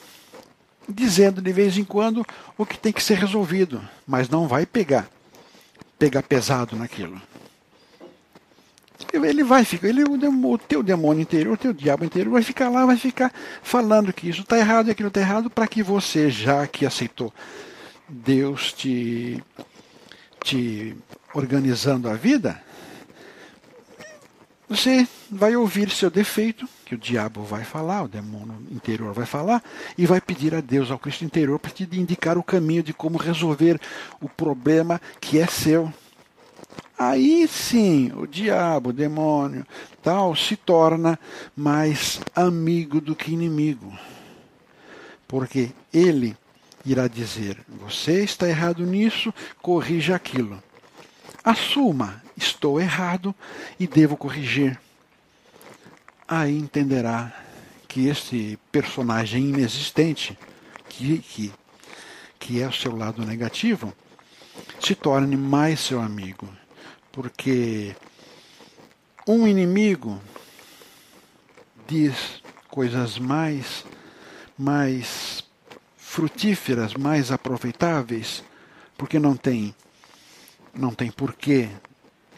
dizendo 0.88 1.40
de 1.40 1.52
vez 1.52 1.78
em 1.78 1.84
quando 1.84 2.24
o 2.58 2.66
que 2.66 2.78
tem 2.78 2.92
que 2.92 3.02
ser 3.02 3.18
resolvido, 3.18 3.80
mas 4.06 4.28
não 4.28 4.46
vai 4.46 4.66
pegar 4.66 5.08
pegar 5.98 6.22
pesado 6.22 6.76
naquilo. 6.76 7.20
Ele 9.14 9.44
vai 9.44 9.64
ficar, 9.64 9.88
ele, 9.88 10.02
o 10.02 10.58
teu 10.58 10.82
demônio 10.82 11.22
interior, 11.22 11.54
o 11.54 11.56
teu 11.56 11.72
diabo 11.72 12.04
interior 12.04 12.32
vai 12.32 12.42
ficar 12.42 12.68
lá, 12.68 12.84
vai 12.84 12.96
ficar 12.96 13.32
falando 13.62 14.12
que 14.12 14.28
isso 14.28 14.40
está 14.42 14.58
errado 14.58 14.88
e 14.88 14.90
aquilo 14.90 15.08
está 15.08 15.20
errado, 15.20 15.48
para 15.48 15.68
que 15.68 15.82
você, 15.82 16.30
já 16.30 16.66
que 16.66 16.84
aceitou 16.84 17.32
Deus 18.08 18.72
te, 18.72 19.42
te 20.42 20.96
organizando 21.32 22.08
a 22.08 22.14
vida, 22.14 22.60
Você 24.68 25.06
vai 25.30 25.54
ouvir 25.54 25.90
seu 25.90 26.10
defeito, 26.10 26.66
que 26.86 26.94
o 26.94 26.98
diabo 26.98 27.42
vai 27.42 27.62
falar, 27.64 28.02
o 28.02 28.08
demônio 28.08 28.56
interior 28.72 29.12
vai 29.12 29.26
falar, 29.26 29.62
e 29.96 30.06
vai 30.06 30.20
pedir 30.20 30.54
a 30.54 30.60
Deus, 30.60 30.90
ao 30.90 30.98
Cristo 30.98 31.24
interior, 31.24 31.58
para 31.58 31.70
te 31.70 31.86
indicar 31.92 32.38
o 32.38 32.42
caminho 32.42 32.82
de 32.82 32.92
como 32.92 33.18
resolver 33.18 33.78
o 34.20 34.28
problema 34.28 35.00
que 35.20 35.38
é 35.38 35.46
seu. 35.46 35.92
Aí 36.96 37.48
sim, 37.48 38.12
o 38.14 38.24
diabo, 38.24 38.90
o 38.90 38.92
demônio, 38.92 39.66
tal, 40.00 40.34
se 40.36 40.56
torna 40.56 41.18
mais 41.56 42.20
amigo 42.36 43.00
do 43.00 43.16
que 43.16 43.32
inimigo. 43.32 43.92
Porque 45.26 45.72
ele 45.92 46.36
irá 46.86 47.08
dizer: 47.08 47.58
você 47.68 48.22
está 48.22 48.48
errado 48.48 48.86
nisso, 48.86 49.34
corrija 49.60 50.14
aquilo. 50.14 50.62
Assuma, 51.42 52.22
estou 52.36 52.80
errado 52.80 53.34
e 53.78 53.88
devo 53.88 54.16
corrigir. 54.16 54.78
Aí 56.28 56.56
entenderá 56.56 57.32
que 57.88 58.06
este 58.06 58.58
personagem 58.70 59.48
inexistente, 59.48 60.38
que, 60.88 61.18
que, 61.18 61.52
que 62.38 62.62
é 62.62 62.68
o 62.68 62.72
seu 62.72 62.96
lado 62.96 63.26
negativo, 63.26 63.92
se 64.80 64.94
torne 64.94 65.36
mais 65.36 65.80
seu 65.80 66.00
amigo 66.00 66.48
porque 67.14 67.94
um 69.24 69.46
inimigo 69.46 70.20
diz 71.86 72.42
coisas 72.68 73.18
mais 73.18 73.84
mais 74.58 75.44
frutíferas, 75.96 76.94
mais 76.94 77.30
aproveitáveis, 77.30 78.42
porque 78.98 79.20
não 79.20 79.36
tem 79.36 79.72
não 80.74 80.92
tem 80.92 81.08
porquê 81.08 81.68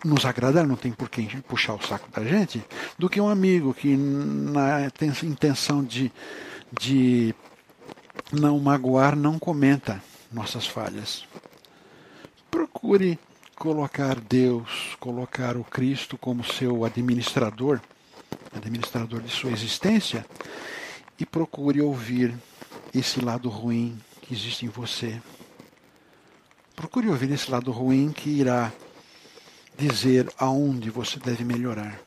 nos 0.05 0.27
agradar, 0.27 0.67
não 0.67 0.77
tem 0.77 0.93
porquê 0.93 1.27
puxar 1.49 1.75
o 1.75 1.83
saco 1.83 2.11
da 2.11 2.23
gente, 2.23 2.63
do 2.99 3.09
que 3.09 3.19
um 3.19 3.31
amigo 3.31 3.73
que 3.73 3.97
na 3.97 4.87
intenção 5.25 5.83
de, 5.83 6.13
de 6.79 7.35
não 8.31 8.59
magoar, 8.59 9.17
não 9.17 9.39
comenta 9.39 10.03
nossas 10.31 10.67
falhas. 10.67 11.25
Procure 12.51 13.19
colocar 13.57 14.21
Deus, 14.21 14.97
colocar 15.01 15.57
o 15.57 15.65
Cristo 15.65 16.17
como 16.17 16.45
seu 16.45 16.85
administrador, 16.85 17.81
administrador 18.55 19.21
de 19.23 19.31
sua 19.31 19.51
existência, 19.51 20.25
e 21.19 21.25
procure 21.25 21.81
ouvir 21.81 22.35
esse 22.95 23.21
lado 23.21 23.49
ruim 23.49 23.99
que 24.21 24.35
existe 24.35 24.67
em 24.67 24.69
você. 24.69 25.21
Procure 26.75 27.09
ouvir 27.09 27.31
esse 27.31 27.51
lado 27.51 27.73
ruim 27.73 28.13
que 28.13 28.29
irá 28.29 28.71
dizer 29.79 30.31
aonde 30.39 30.91
você 30.91 31.19
deve 31.19 31.43
melhorar. 31.43 31.99